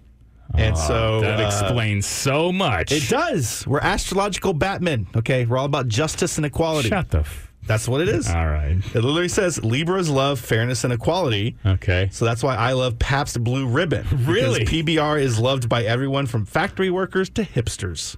[0.55, 2.93] And so that uh, explains so much.
[2.93, 3.67] It does.
[3.67, 5.07] We're astrological Batmen.
[5.17, 5.47] Okay.
[5.47, 6.89] We're all about justice and equality.
[6.89, 7.21] Shut the.
[7.21, 8.29] F- That's what it is.
[8.29, 8.77] All right.
[8.79, 11.57] It literally says Libras love fairness and equality.
[11.65, 12.09] Okay.
[12.13, 14.07] So that's why I love Pabst Blue Ribbon.
[14.27, 14.61] Really?
[14.61, 18.17] Because PBR is loved by everyone from factory workers to hipsters.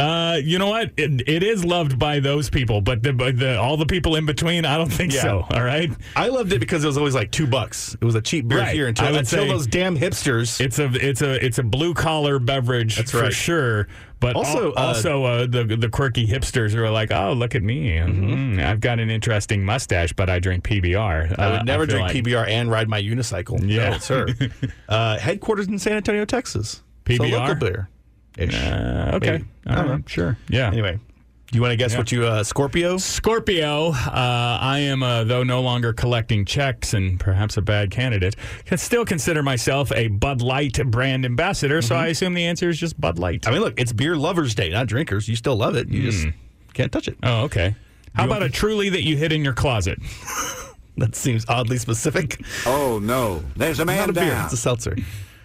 [0.00, 0.92] Uh, you know what?
[0.96, 4.24] It, it is loved by those people, but the, but the all the people in
[4.24, 5.22] between, I don't think Yeah.
[5.22, 5.46] so.
[5.50, 5.90] All right.
[6.16, 7.94] I loved it because it was always like two bucks.
[8.00, 8.74] It was a cheap beer Right.
[8.74, 10.60] here until, I would until say- those damn hipsters.
[10.60, 13.88] It's a it's a it's a blue collar beverage That's for sure.
[14.20, 17.54] But Also, also, uh, also uh, the the quirky hipsters who are like, oh, look
[17.54, 18.58] at me, Mm-hmm.
[18.58, 21.38] Mm, I've got an interesting mustache, but I drink PBR.
[21.38, 23.58] I Uh, would never feel drink like- PBR and ride my unicycle.
[23.66, 23.90] Yeah.
[23.90, 24.26] No, sir.
[24.88, 26.82] uh, headquarters in San Antonio, Texas.
[27.06, 27.30] PBR?
[27.32, 27.88] local beer.
[28.38, 28.54] Ish.
[28.54, 29.44] Uh, okay, Maybe.
[29.66, 29.98] I All don't right.
[29.98, 30.04] know.
[30.06, 30.68] sure, yeah.
[30.68, 30.98] Anyway,
[31.52, 31.98] you want to guess Yeah.
[31.98, 32.96] what you, uh, Scorpio?
[32.96, 38.36] Scorpio, uh, I am, uh, though no longer collecting checks and perhaps a bad candidate,
[38.66, 41.82] can still consider myself a Bud Light brand ambassador.
[41.82, 43.42] So I assume the answer is just Bud Light.
[43.42, 43.50] Mm-hmm.
[43.50, 45.28] I mean, look, it's beer lovers' day, not drinkers.
[45.28, 45.88] You still love it.
[45.88, 46.30] You just Hmm.
[46.72, 47.16] can't touch it.
[47.22, 47.74] oh, okay.
[48.14, 49.98] How about a truly that you hid in your closet?
[50.96, 52.42] That seems oddly specific.
[52.66, 54.26] Oh no, there's a Not man a beer.
[54.30, 54.44] down.
[54.44, 54.96] It's a seltzer.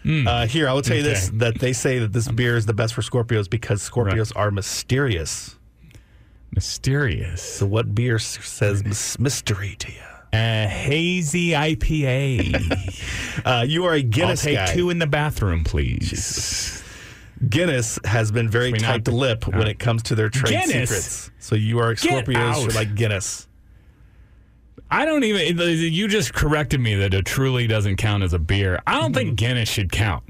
[0.05, 2.73] Uh, here, I will tell you this: that they say that this beer is the
[2.73, 5.57] best for Scorpios because Scorpios are mysterious.
[6.51, 7.41] Mysterious.
[7.41, 9.97] So, what beer says mystery to you?
[10.33, 13.01] A hazy IPA.
[13.45, 14.73] Uh, you are a I'll take guy.
[14.73, 16.81] two in the bathroom, please.
[17.47, 20.89] Guinness has been very tight-lipped when it comes to their trade Guinness?
[20.89, 21.31] secrets.
[21.37, 23.47] So you are Scorpios like Guinness.
[24.91, 25.57] I don't even.
[25.57, 28.81] You just corrected me that it truly doesn't count as a beer.
[28.85, 29.35] I don't think mm-hmm.
[29.35, 30.23] Guinness should count.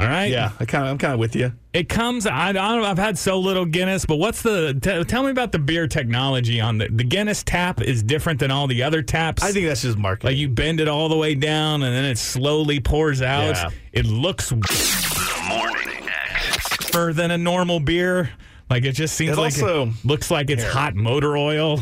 [0.00, 0.26] All right.
[0.30, 1.52] Yeah, I kind of, I'm kind of with you.
[1.72, 2.24] It comes.
[2.24, 2.84] I, I don't.
[2.84, 4.78] I've had so little Guinness, but what's the?
[4.80, 8.52] T- tell me about the beer technology on the the Guinness tap is different than
[8.52, 9.42] all the other taps.
[9.42, 10.30] I think that's just marketing.
[10.30, 13.56] like you bend it all the way down and then it slowly pours out.
[13.56, 13.70] Yeah.
[13.92, 16.68] It looks The Morning X.
[16.78, 18.30] tougher than a normal beer.
[18.70, 21.80] Like it just seems It like also- it looks like it's hot motor oil.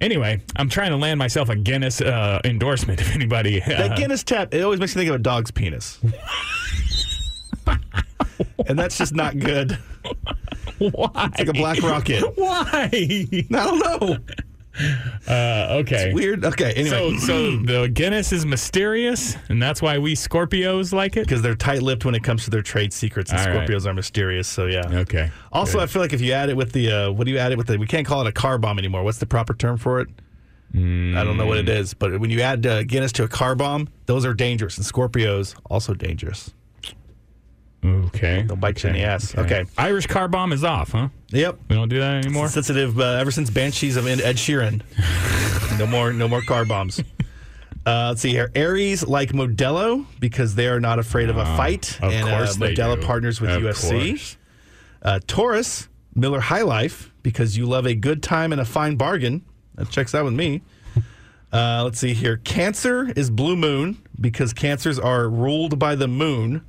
[0.00, 3.00] Anyway, I'm trying to land myself a Guinness uh, endorsement.
[3.08, 5.98] If anybody, That uh, Guinness tap, it always makes me think of a dog's penis.
[8.66, 9.72] and that's just not good.
[10.78, 11.10] why?
[11.32, 12.22] It's like a black rocket.
[12.36, 12.88] Why?
[12.92, 14.16] I don't know.
[15.28, 16.12] Uh, okay.
[16.14, 16.42] Weird.
[16.44, 16.72] Okay.
[16.72, 21.24] Anyway, So, so the Guinness is mysterious, and that's why we Scorpios like it.
[21.26, 23.68] because they're tight-lipped when it comes to their trade secrets, and All right.
[23.68, 24.48] Scorpios are mysterious.
[24.48, 24.88] So yeah.
[24.90, 25.30] Okay.
[25.52, 25.82] Also, Good.
[25.82, 27.58] I feel like if you add it with the uh, what do you add it
[27.58, 27.76] with the?
[27.76, 29.02] We can't call it a car bomb anymore.
[29.02, 30.08] What's the proper term for it?
[30.74, 33.54] I don't know what it is, but when you add uh, Guinness to a car
[33.54, 36.52] bomb, those are dangerous, and Scorpios also dangerous.
[37.84, 38.42] Okay.
[38.42, 39.36] They'll bite you in the ass.
[39.36, 39.64] Okay.
[39.76, 41.08] Irish car bomb is off, huh?
[41.30, 41.58] Yep.
[41.68, 42.48] We don't do that anymore.
[42.48, 44.82] Sensitive uh, ever since Banshees of Ed Sheeran.
[45.78, 47.02] no more, no more car bombs.
[47.86, 48.50] Uh, let's see here.
[48.54, 51.98] Aries like Modelo because they are not afraid of a fight.
[52.02, 53.06] of and course uh, they Modelo do.
[53.06, 54.08] partners with Of UFC.
[54.10, 54.36] course.
[55.00, 59.42] Uh, Taurus, Miller High Life because you love a good time and a fine bargain.
[59.76, 60.60] That checks out with me.
[61.50, 62.36] Uh, let's see here.
[62.38, 66.66] Cancer is Blue Moon because cancers are ruled by the moon.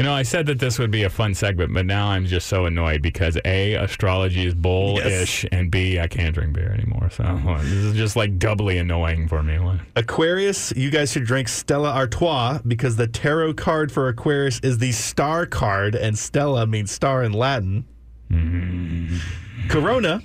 [0.00, 2.46] You know, I said that this would be a fun segment, but now I'm just
[2.46, 7.10] so annoyed because A, astrology is bull-ish, and B, I can't drink beer anymore.
[7.10, 7.22] So
[7.60, 9.58] this is just like doubly annoying for me.
[9.96, 14.90] Aquarius, you guys should drink Stella Artois because the tarot card for Aquarius is the
[14.92, 17.84] star card, and Stella means star in Latin.
[18.30, 19.68] Mm-hmm.
[19.68, 20.22] Corona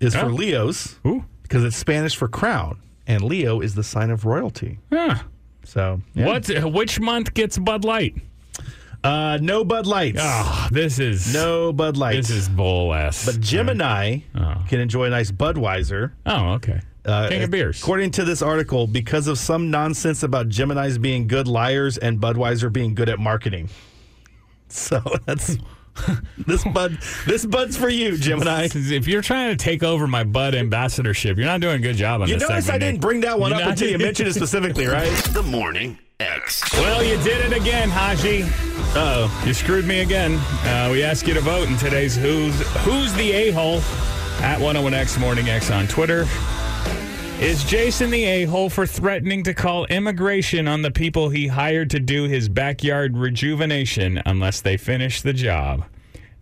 [0.00, 0.28] is for Oh.
[0.28, 1.26] Leos Ooh.
[1.42, 4.78] because it's Spanish for crown, and Leo is the sign of royalty.
[4.90, 5.18] Huh.
[5.66, 6.24] So, yeah.
[6.24, 6.48] What?
[6.72, 8.14] Which month gets Bud Light?
[9.02, 10.18] Uh, no Bud Lights.
[10.20, 12.28] Oh, this is No Bud Lights.
[12.28, 13.24] This is bull ass.
[13.24, 14.62] but Gemini Oh.
[14.68, 16.12] can enjoy a nice Budweiser.
[16.26, 16.80] oh, okay.
[17.06, 17.80] Uh, King of beers.
[17.80, 22.70] According to this article, because of some nonsense about Gemini's being good liars and Budweiser
[22.70, 23.68] being good at marketing.
[24.72, 25.56] So that's
[26.46, 26.96] this bud.
[27.26, 28.68] This bud's for you, Gemini.
[28.74, 32.20] If you're trying to take over my Bud ambassadorship, you're not doing a good job
[32.22, 32.48] on You this.
[32.48, 33.00] notice I didn't Nick.
[33.00, 35.10] bring that one You up not- until you mentioned it specifically, right?
[35.32, 36.62] The Morning X.
[36.74, 38.42] Well, you did it again, Haji.
[38.94, 40.34] Oh, You screwed me again.
[40.64, 42.54] Uh, we asked you to vote in today's Who's
[42.84, 43.78] Who's the A-hole
[44.42, 46.26] at 101X Morning X on Twitter.
[47.40, 51.98] Is Jason the a-hole for threatening to call immigration on the people he hired to
[51.98, 55.84] do his backyard rejuvenation unless they finish the job?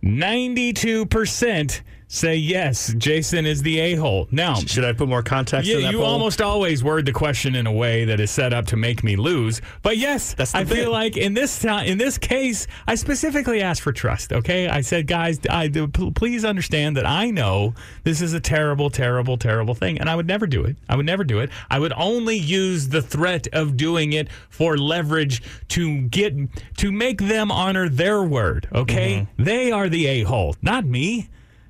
[0.03, 1.81] 92%
[2.11, 4.27] say yes, Jason is the a-hole.
[4.31, 5.69] Now, should I put more context?
[5.69, 6.05] yeah, you poll?
[6.07, 9.15] almost always word the question in a way that is set up to make me
[9.15, 9.61] lose.
[9.83, 10.75] But yes, I bit.
[10.75, 14.33] feel like in this in this case, I specifically asked for trust.
[14.33, 18.89] Okay, I said, guys, I do, please understand that I know this is a terrible,
[18.89, 20.77] terrible, terrible thing, and I would never do it.
[20.89, 21.51] I would never do it.
[21.69, 26.33] I would only use the threat of doing it for leverage to get
[26.77, 28.67] to make them honor their word.
[28.73, 29.43] Okay, Mm-hmm.
[29.43, 31.29] they are the a hole, not me,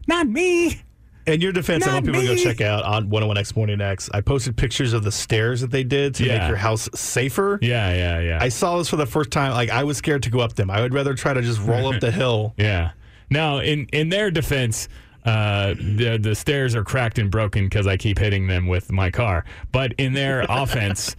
[0.10, 0.82] not me.
[1.26, 4.10] In your defense, I want people to go check out on 101X Morning X.
[4.14, 6.40] I posted pictures of the stairs that they did to Yeah.
[6.40, 7.60] make your house safer.
[7.62, 8.40] Yeah, yeah, yeah.
[8.42, 9.52] I saw this for the first time.
[9.52, 10.72] Like I was scared to go up them.
[10.72, 12.56] I would rather try to just roll up the hill.
[12.58, 12.92] Yeah.
[13.30, 14.90] Now, in in their defense,
[15.24, 19.12] uh, the the stairs are cracked and broken because I keep hitting them with my
[19.12, 19.46] car.
[19.72, 21.16] But in their offense,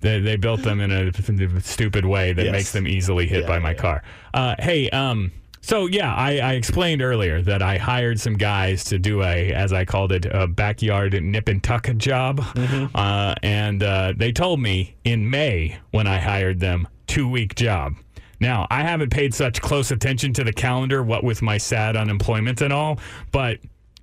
[0.00, 2.52] they, they built them in a stupid way that Yes.
[2.52, 3.76] makes them easily hit Yeah, by my yeah.
[3.76, 4.02] car.
[4.32, 5.30] Uh, hey, um.
[5.64, 9.72] So yeah, I, I explained earlier that I hired some guys to do a, as
[9.72, 12.86] I called it, a backyard nip and tuck job, Mm-hmm.
[12.96, 17.94] uh, and uh, they told me in May when I hired them, two week job.
[18.40, 22.60] Now I haven't paid such close attention to the calendar, what with my sad unemployment
[22.60, 22.98] and all,
[23.30, 23.58] but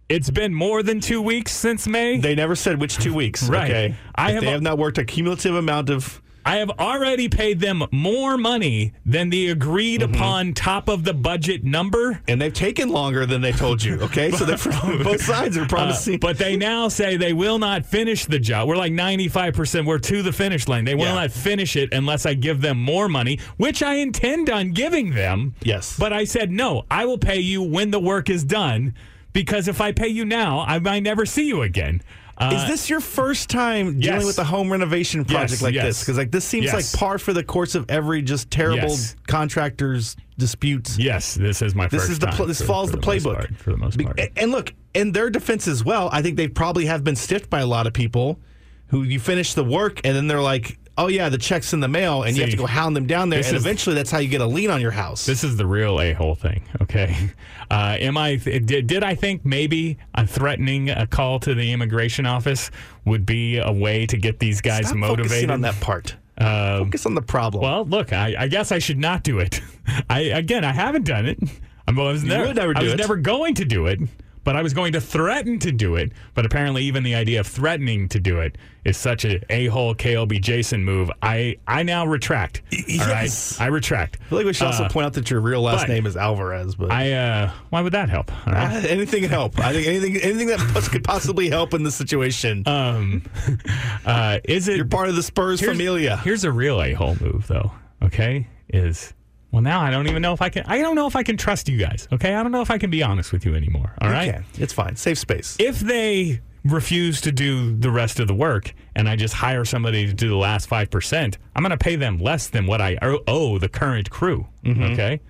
[0.07, 2.17] it's been more than two weeks since May.
[2.19, 3.47] They never said which two weeks.
[3.49, 3.69] Right.
[3.69, 3.95] Okay.
[4.15, 6.21] I have they have not worked a cumulative amount of.
[6.45, 10.13] I have already paid them more money than the agreed Mm-hmm.
[10.15, 12.21] upon top of the budget number.
[12.27, 13.99] And they've taken longer than they told you.
[14.01, 14.31] Okay.
[14.31, 14.57] so they're
[15.03, 16.19] both sides are Uh, promising.
[16.19, 18.67] but they now say they will not finish the job.
[18.67, 19.85] We're like 95%.
[19.85, 20.85] We're to the finish line.
[20.85, 21.15] They will Yeah.
[21.15, 25.55] not finish it unless I give them more money, which I intend on giving them.
[25.61, 25.97] Yes.
[25.99, 28.93] But I said, no, I will pay you when the work is done
[29.33, 32.01] because if I pay you now, I might never see you again.
[32.39, 34.25] Uh, Is this your first time dealing yes.
[34.25, 35.83] with a home renovation project Yes, like yes.
[35.85, 35.99] this?
[36.01, 38.95] Because like this seems like par for the course of every just terrible
[39.27, 40.97] contractors disputes.
[40.97, 43.23] yes, this is my This first is the pl- this for- follows for the, most
[43.25, 44.19] playbook part- for the most part.
[44.37, 47.59] And look, in their defense as well, I think they probably have been stiffed by
[47.59, 48.39] a lot of people
[48.87, 51.87] who you finish the work and then they're like, "Oh yeah, the check's in the
[51.87, 54.19] mail," and you have to go hound them down there, and is- eventually that's how
[54.19, 55.25] you get a lien on your house.
[55.25, 56.61] This is the real a hole thing.
[56.81, 57.15] Okay,
[57.71, 58.35] uh, am I?
[58.35, 62.69] Did, did I think maybe a threatening a call to the immigration office
[63.05, 65.49] would be a way to get these guys Stop motivated?
[65.49, 66.15] on that part.
[66.37, 67.63] Um, Focus on the problem.
[67.63, 69.59] well, look, I, I guess I should not do it.
[70.09, 71.39] I again, I haven't done it.
[71.87, 73.99] I was, never, I was never going to do it.
[74.43, 76.11] But I was going to threaten to do it.
[76.33, 79.93] But apparently, even the idea of threatening to do it is such a a hole
[79.93, 81.11] KLB Jason move.
[81.21, 82.61] I I now retract.
[82.73, 83.59] All right, yes.
[83.59, 84.17] I retract.
[84.21, 86.15] I feel like we should also Uh, point out that your real last name is
[86.17, 88.31] Alvarez, but I uh, why would that help?
[88.47, 88.55] Right.
[88.55, 89.59] Ah, anything can help.
[89.59, 90.59] I think anything anything that
[90.91, 92.63] could possibly help in this situation.
[92.65, 93.23] Um,
[94.05, 94.77] uh, is it?
[94.77, 96.17] You're part of the Spurs here's, familia.
[96.17, 97.71] Here's a real a hole move, though.
[98.01, 99.13] Okay, is
[99.51, 100.63] well now I don't even know if I can.
[100.65, 102.07] I don't know if I can trust you guys.
[102.11, 103.93] Okay, I don't know if I can be honest with you anymore.
[104.01, 104.95] All right, Okay, it's fine.
[104.95, 105.55] Safe space.
[105.59, 110.05] if they refuse to do the rest of the work and I just hire somebody
[110.07, 112.97] to do the last five percent, I'm going to pay them less than what I
[113.01, 114.45] owe, the current crew.
[114.65, 114.83] Mm-hmm.
[114.93, 115.21] Okay.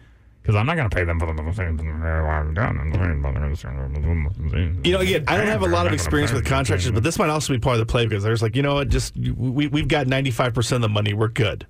[0.41, 1.33] Because I'm not going to pay them for the
[4.83, 7.29] You know, again, I don't have a lot of experience with contractors, but this might
[7.29, 9.87] also be part of the play because there's like, you know what, just we we've
[9.87, 11.67] got 95 percent of the money, we're good.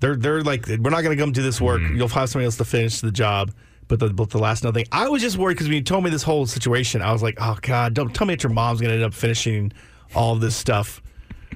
[0.00, 1.80] They're they're like, we're not going to come do this work.
[1.80, 3.52] You'll find somebody else to finish the job.
[3.88, 6.10] But the, but the last nothing, I was just worried because when you told me
[6.10, 8.88] this whole situation, I was like, oh god, don't tell me that your mom's going
[8.90, 9.72] to end up finishing
[10.14, 11.00] all of this stuff.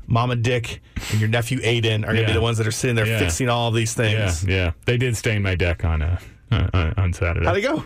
[0.07, 0.81] Mama Dick
[1.11, 2.27] and your nephew Aiden are going to Yeah.
[2.29, 3.19] be the ones that are sitting there Yeah.
[3.19, 4.45] fixing all of these Yeah, things.
[4.45, 4.73] yeah.
[4.87, 6.19] They did stain my deck on uh,
[6.53, 7.47] uh, on Saturday.
[7.47, 7.83] How'd it go?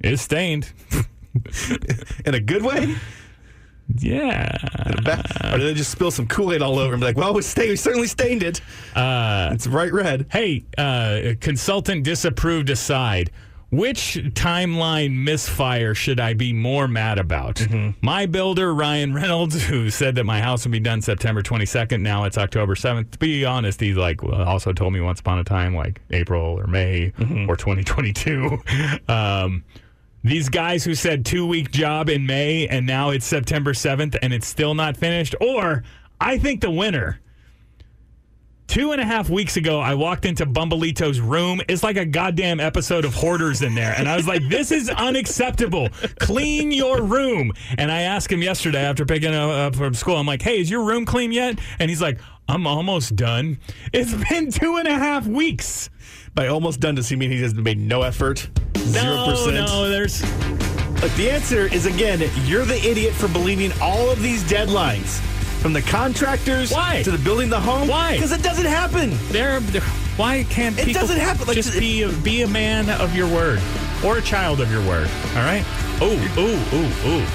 [0.00, 0.72] It's stained.
[2.24, 2.96] In a good way?
[3.98, 4.56] Yeah.
[5.52, 7.42] Or did they just spill some Kool Aid all over and be like, well, we,
[7.56, 8.60] we certainly stained it.
[8.94, 10.26] Uh, It's bright red.
[10.30, 13.30] hey, uh, consultant disapproved aside.
[13.70, 17.60] Which timeline misfire should I be more mad about?
[18.00, 22.00] My builder, Ryan Reynolds, who said that my house would be done September 22nd.
[22.00, 23.10] Now it's October 7th.
[23.10, 26.66] To be honest, he like also told me once upon a time, like April or
[26.68, 27.12] May
[27.48, 28.58] or 2022.
[29.08, 29.64] Um,
[30.26, 34.32] these guys who said two week job in May and now it's September 7th and
[34.32, 35.34] it's still not finished.
[35.40, 35.84] Or
[36.20, 37.20] I think the winner.
[38.66, 41.60] Two and a half weeks ago, I walked into Bumbleito's room.
[41.68, 43.94] It's like a goddamn episode of Hoarders in there.
[43.96, 45.88] And I was like, this is unacceptable.
[46.18, 47.52] Clean your room.
[47.78, 50.82] And I asked him yesterday after picking up from school, I'm like, hey, is your
[50.82, 51.60] room clean yet?
[51.78, 52.18] And he's like,
[52.48, 53.58] I'm almost done.
[53.92, 55.88] It's been two and a half weeks.
[56.36, 58.46] By almost done, does he mean he has made no effort?
[58.76, 59.66] Zero No, percent.
[59.68, 60.22] no, there's.
[61.02, 65.18] Look, the answer is again, you're the idiot for believing all of these deadlines.
[65.62, 67.00] From the contractors Why?
[67.04, 67.88] to the building the home.
[67.88, 68.12] Why?
[68.12, 69.16] Because it doesn't happen.
[69.32, 69.80] There, there-
[70.18, 73.16] why can't It people doesn't happen, like, just it- be a, be a man of
[73.16, 73.58] your word
[74.04, 75.08] or a child of your word?
[75.36, 75.64] All right.
[76.02, 77.26] Oh, ooh, ooh, ooh.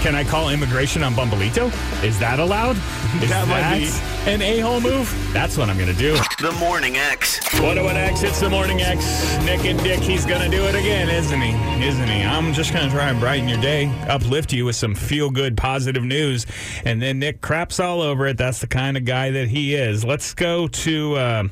[0.00, 1.66] Can I call immigration on Bumbleito?
[2.02, 2.76] Is that allowed?
[3.22, 4.30] Is That might be.
[4.30, 5.12] an a-hole move?
[5.34, 6.14] That's what I'm going to do.
[6.40, 7.38] The Morning X.
[7.60, 8.22] What do an X?
[8.22, 9.36] It's the morning X.
[9.44, 11.50] Nick and Dick, he's going to do it again, isn't he?
[11.86, 12.22] Isn't he?
[12.22, 15.54] I'm just going to try and brighten your day, uplift you with some feel good,
[15.58, 16.46] positive news.
[16.86, 18.38] And then Nick craps all over it.
[18.38, 20.02] That's the kind of guy that he is.
[20.02, 21.44] Let's go to uh,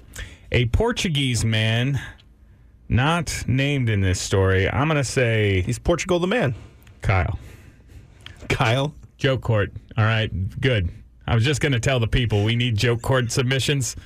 [0.52, 2.00] a Portuguese man,
[2.88, 4.70] not named in this story.
[4.70, 6.54] I'm going to say He's Portugal the man.
[7.02, 7.38] Kyle.
[8.48, 8.94] Kyle.
[9.16, 9.72] Joke court.
[9.96, 10.30] All right,
[10.60, 10.90] good.
[11.26, 13.96] I was just going to tell the people we need joke court submissions.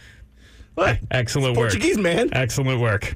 [0.74, 0.98] What?
[1.10, 1.70] Excellent work.
[1.70, 2.30] Portuguese man.
[2.32, 3.14] Excellent work.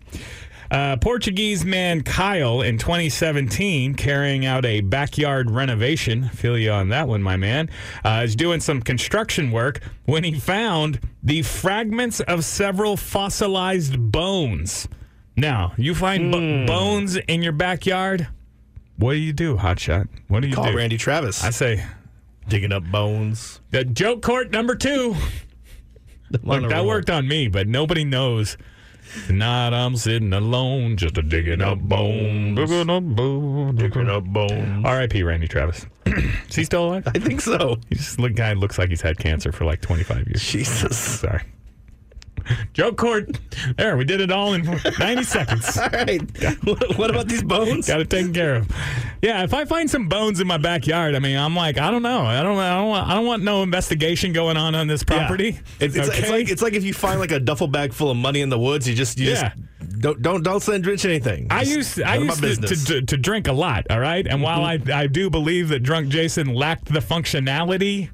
[0.70, 6.28] Uh, Portuguese man Kyle in 2017 carrying out a backyard renovation.
[6.28, 7.70] Feel you on that one, my man.
[8.04, 14.88] Uh, is doing some construction work when he found the fragments of several fossilized bones.
[15.36, 18.26] Now, you find bo- bones in your backyard.
[18.98, 20.08] What do you do, Hotshot?
[20.28, 20.76] What do you Call do?
[20.76, 21.44] Randy Travis.
[21.44, 21.84] I say,
[22.48, 23.60] digging up bones.
[23.70, 25.14] the joke court number two.
[26.42, 28.56] Look, that worked on me, but nobody knows.
[29.26, 32.56] Tonight I'm sitting alone, just a digging up bones.
[32.56, 33.78] Digging up bones.
[33.78, 34.84] Digging up bones.
[34.84, 35.22] R.I.P.
[35.22, 35.86] Randy Travis.
[36.06, 37.06] Is he still alive?
[37.06, 37.76] I think so.
[37.88, 40.42] He's the guy looks like he's had cancer for like 25 years.
[40.42, 40.98] Jesus.
[40.98, 41.42] Sorry.
[42.72, 43.38] Joke court.
[43.76, 44.64] There, we did it all in
[44.98, 45.76] 90 seconds.
[45.76, 46.20] All right.
[46.64, 47.88] What, what about these bones?
[47.88, 48.70] Got it taken care of.
[49.22, 52.02] Yeah, if I find some bones in my backyard, I mean, I'm like, I don't
[52.02, 52.22] know.
[52.22, 52.58] I don't.
[52.58, 53.08] I don't want.
[53.08, 55.50] I don't want no investigation going on on this property.
[55.50, 55.86] Yeah.
[55.86, 58.16] It's, it's, it's like it's like if you find like a duffel bag full of
[58.16, 59.52] money in the woods, you just you Yeah.
[59.54, 61.46] just don't don't don't send Rich anything.
[61.50, 64.26] I used I used to, to, to, to drink a lot, all right?
[64.26, 64.90] And while mm-hmm.
[64.90, 68.10] I, I do believe that drunk Jason lacked the functionality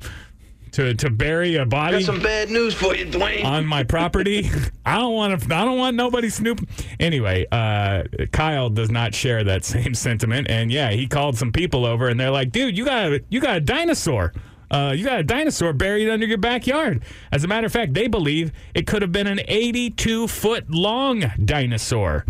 [0.72, 3.44] to, to bury a body Got some bad news for you, Dwayne.
[3.44, 4.50] on my property,
[4.86, 6.68] I don't want to I don't want nobody snooping.
[6.98, 11.84] Anyway, uh, Kyle does not share that same sentiment and yeah, he called some people
[11.84, 14.32] over and they're like, "Dude, you got a, you got a dinosaur."
[14.70, 17.02] Uh, you got a dinosaur buried under your backyard.
[17.30, 21.30] As a matter of fact, they believe it could have been an 82 foot long
[21.44, 22.24] dinosaur.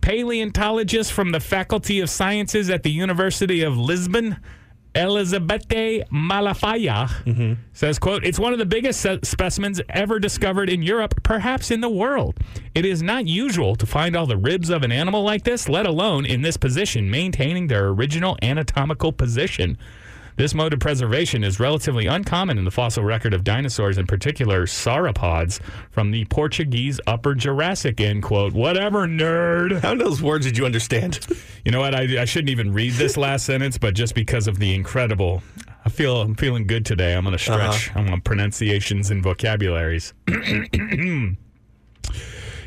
[0.00, 4.38] Paleontologists from the Faculty of Sciences at the University of Lisbon
[4.94, 7.54] Elisabete Malafaia mm-hmm.
[7.72, 11.88] says, quote, it's one of the biggest specimens ever discovered in Europe, perhaps in the
[11.88, 12.38] world.
[12.74, 15.86] It is not usual to find all the ribs of an animal like this, let
[15.86, 19.78] alone in this position, maintaining their original anatomical position.
[20.36, 24.66] This mode of preservation is relatively uncommon in the fossil record of dinosaurs, in particular
[24.66, 25.60] sauropods
[25.92, 28.00] from the Portuguese Upper Jurassic.
[28.00, 28.52] End quote.
[28.52, 29.80] Whatever, nerd.
[29.80, 31.24] How many those words did you understand?
[31.64, 31.94] You know what?
[31.94, 35.40] I, I shouldn't even read this last sentence, but just because of the incredible,
[35.84, 37.14] I feel I'm feeling good today.
[37.14, 37.70] I'm going to uh-huh.
[37.70, 37.96] stretch.
[37.96, 40.14] I'm on pronunciations and vocabularies.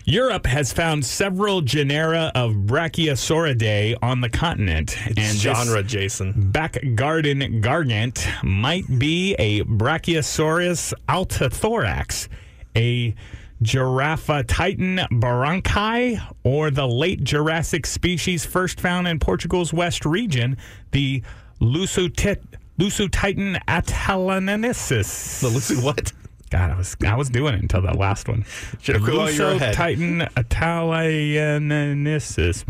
[0.10, 4.96] Europe has found several genera of Brachiosauridae on the continent.
[5.06, 6.50] It's this genre, Jason.
[6.50, 12.30] Back garden gargant might be a Brachiosaurus altithorax,
[12.74, 13.14] a
[13.62, 20.56] Giraffatitan baranchi, or the late Jurassic species first found in Portugal's west region,
[20.92, 21.22] the
[21.60, 22.46] Lusotit-
[22.80, 25.42] Lusotitan atalanensis.
[25.42, 26.14] The Lucy what?
[26.50, 28.46] God, I was I was doing it until that last one.
[28.82, 29.74] Should've quit while you were ahead.
[29.74, 32.64] Titan Italianensis.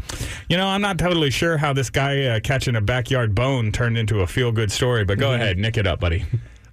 [0.49, 3.97] You know, I'm not totally sure how this guy uh, catching a backyard bone turned
[3.97, 6.25] into a feel good story, but go ahead, nick it up, buddy.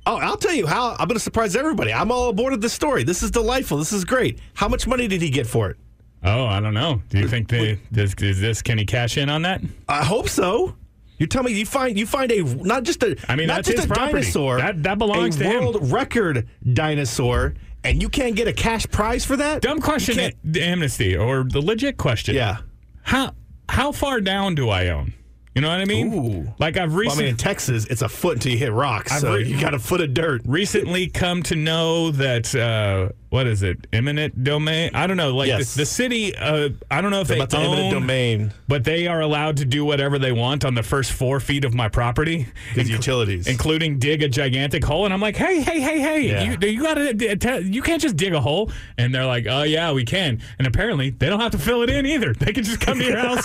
[0.07, 0.91] Oh, I'll tell you how.
[0.93, 1.93] I'm going to surprise everybody.
[1.93, 3.05] I'm all aboard of this story.
[3.05, 3.79] This is delightful.
[3.79, 4.39] This is great.
[4.53, 5.79] How much money did he get for it?
[6.23, 7.03] Oh, I don't know.
[7.11, 9.61] Do you think the, this, is this can he cash in on that?
[9.89, 10.75] I hope so.
[11.19, 13.69] You tell me you find you find a not just a I mean, not that's
[13.69, 14.13] just his a property.
[14.23, 15.61] dinosaur That- that belongs a to him.
[15.65, 17.55] world record dinosaur
[17.85, 19.61] and you can't get a cash prize for that.
[19.63, 22.35] Dumb question, amnesty, or the legit question.
[22.35, 22.59] Yeah.
[23.03, 23.35] How
[23.69, 25.13] how far down do I own?
[25.55, 26.13] You know what I mean?
[26.13, 26.53] Ooh.
[26.59, 27.25] Like I've Well, I recently.
[27.25, 29.13] mean, in Texas, it's a foot until you hit rocks.
[29.13, 30.43] I've so re- you got a foot of dirt.
[30.47, 35.49] recently come to know that uh, what is it eminent domain i don't know like
[35.49, 35.75] Yes.
[35.75, 38.53] the, the city uh, i don't know if they About the own, eminent domain.
[38.69, 41.75] but they are allowed to do whatever they want on the first four feet of
[41.75, 42.47] my property
[42.77, 43.49] Good utilities.
[43.49, 46.43] including dig a gigantic hole and i'm like hey hey hey hey Yeah.
[46.61, 50.05] you, you gotta you can't just dig a hole and they're like oh yeah we
[50.05, 52.99] can and apparently they don't have to fill it in either they can just come
[53.01, 53.45] to your house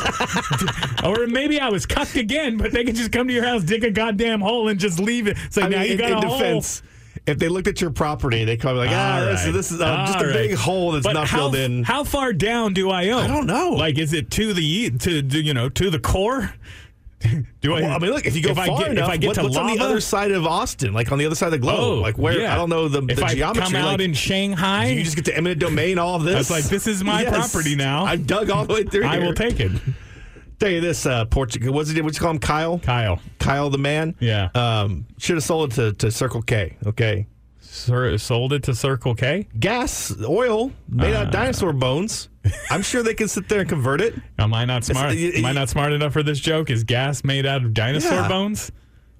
[1.03, 3.83] or maybe i was cucked again but they can just come to your house dig
[3.83, 6.17] a goddamn hole and just leave it it's like now mean, you in, got in
[6.17, 6.81] a hole defense,
[7.25, 9.51] if they looked at your property, they come like, ah, right.
[9.51, 10.33] this is uh, just a right.
[10.33, 11.83] big hole that's But not how, filled in.
[11.83, 13.23] How far down do I own?
[13.23, 13.71] I don't know.
[13.71, 16.53] Like, is it to the to, to you know to the core?
[17.61, 17.81] do I?
[17.81, 19.33] Well, I mean, look, if you go far I get, enough, if I get what-
[19.35, 20.93] to what's on the other side of Austin?
[20.93, 21.79] Like on the other side of the globe?
[21.79, 22.39] Oh, like where?
[22.39, 22.53] yeah.
[22.53, 23.63] I don't know the, if the I geometry.
[23.63, 26.35] come out like, in Shanghai, you just get to eminent domain all of this.
[26.35, 27.51] I was like, this is my Yes.
[27.51, 28.05] property now.
[28.05, 29.25] I dug all the way through I here.
[29.25, 29.71] will take it.
[30.60, 31.74] Tell you this, uh, Portugal.
[31.74, 32.03] What's it?
[32.03, 32.39] What you call him?
[32.39, 32.80] Kyle.
[32.80, 34.16] Kyle, Kyle the man.
[34.20, 34.49] Yeah.
[34.55, 36.76] Um, should have sold it to, to Circle K.
[36.86, 37.28] Okay.
[37.62, 39.47] Sir, sold it to Circle K.
[39.60, 41.20] Gas, oil made Uh.
[41.20, 42.28] out of dinosaur bones.
[42.72, 44.16] I'm sure they can sit there and convert it.
[44.39, 45.14] Am I not smart?
[45.16, 46.70] Am I not smart enough for this joke?
[46.70, 48.28] Is gas made out of dinosaur Yeah.
[48.28, 48.72] bones?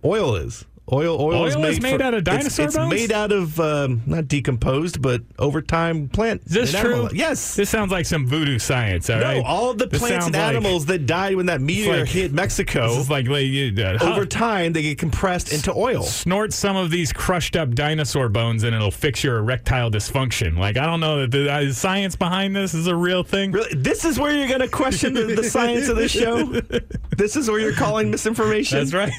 [0.04, 0.66] Oil is.
[0.92, 2.90] Oil, oil, is made, is made for- out of it's- dinosaur it's, bones?
[2.92, 6.42] made out of um, not decomposed, but over time plant.
[6.48, 7.04] Is this animal true?
[7.04, 7.14] life.
[7.14, 7.56] Yes.
[7.56, 9.10] This sounds like some voodoo science.
[9.10, 9.44] All no, right.
[9.46, 13.04] all the This plants and like- animals that died when that meteor like- hit Mexico,
[13.10, 16.02] like, uh, over time they get compressed into oil.
[16.04, 20.58] snort some of these crushed up dinosaur bones and it'll fix your erectile dysfunction.
[20.58, 23.52] Like, I don't know that the uh, science behind this is a real thing.
[23.52, 26.62] Really, this is where you're going to question the, the science of this show.
[27.18, 28.78] This is where you're calling misinformation.
[28.80, 29.12] That's right.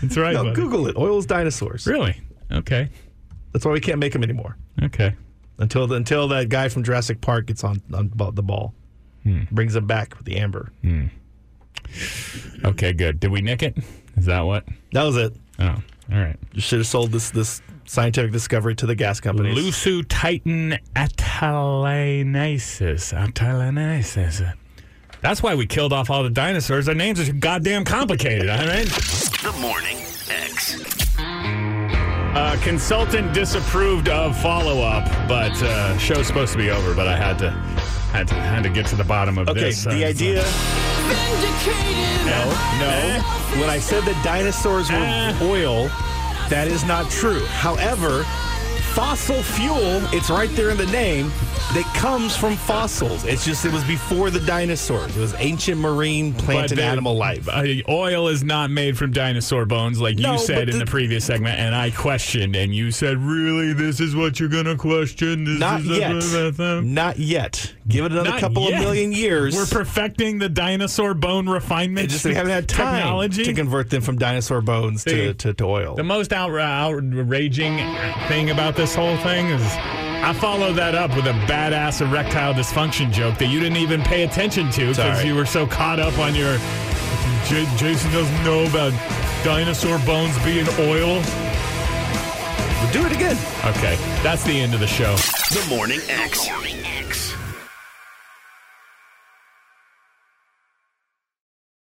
[0.00, 0.32] That's right.
[0.34, 0.54] No, buddy.
[0.56, 0.96] Google it.
[0.96, 1.86] Oil's dinosaurs.
[1.86, 2.16] Really?
[2.50, 2.88] Okay.
[3.52, 5.14] That's why we can't make them anymore Okay.
[5.58, 8.72] until the, until that guy from Jurassic Park gets on on the ball,
[9.24, 9.42] Hmm.
[9.50, 10.72] brings them back with the amber.
[12.64, 13.20] Okay, good.
[13.20, 13.76] Did we nick it?
[14.16, 14.64] Is that what?
[14.92, 15.34] That was it.
[15.58, 15.76] Oh,
[16.12, 16.36] all right.
[16.52, 19.56] You should have sold this this scientific discovery to the gas companies.
[19.58, 23.12] Lusu Titan Atalanasis.
[23.12, 24.52] Atalanasis.
[25.22, 26.86] That's why we killed off all the dinosaurs.
[26.86, 28.86] Their names are goddamn complicated, all right?
[28.86, 29.98] The Morning
[30.28, 30.78] X.
[31.18, 36.94] Uh, consultant disapproved of follow up, but uh, show's supposed to be over.
[36.94, 37.50] But I had to
[38.12, 39.84] had to had to get to the bottom of Okay, this.
[39.84, 40.42] the Uh, idea.
[42.26, 42.44] No,
[42.80, 43.22] no.
[43.60, 45.38] When I said that dinosaurs were Eh.
[45.42, 45.88] oil,
[46.48, 47.44] that is not true.
[47.46, 48.24] However,
[48.94, 51.28] fossil fuel, it's right there in the name,
[51.74, 53.24] that comes from fossils.
[53.24, 55.16] It's just it was before the dinosaurs.
[55.16, 57.48] It was ancient marine plant but and the- animal life.
[57.88, 61.24] oil is not made from dinosaur bones, like No, you said in the- the previous
[61.24, 65.58] segment, and I questioned, and you said, "Really, this is what you're gonna question?" This
[65.58, 66.12] Not yet.
[66.84, 67.72] Not yet.
[67.88, 68.74] Give it another Not couple yet.
[68.74, 69.54] of million years.
[69.54, 72.04] We're perfecting the dinosaur bone refinement.
[72.04, 73.44] It's just we haven't had time technology.
[73.44, 75.94] to convert them from dinosaur bones to, See, to, to oil.
[75.94, 77.78] The most outra- outraging
[78.28, 83.12] thing about this whole thing is I followed that up with a badass erectile dysfunction
[83.12, 86.34] joke that you didn't even pay attention to because you were so caught up on
[86.34, 86.58] your.
[87.46, 88.90] J- Jason doesn't know about
[89.44, 91.22] dinosaur bones being oil.
[92.90, 93.38] Do it again.
[93.66, 95.14] Okay, that's the end of the show.
[95.14, 96.48] The Morning X.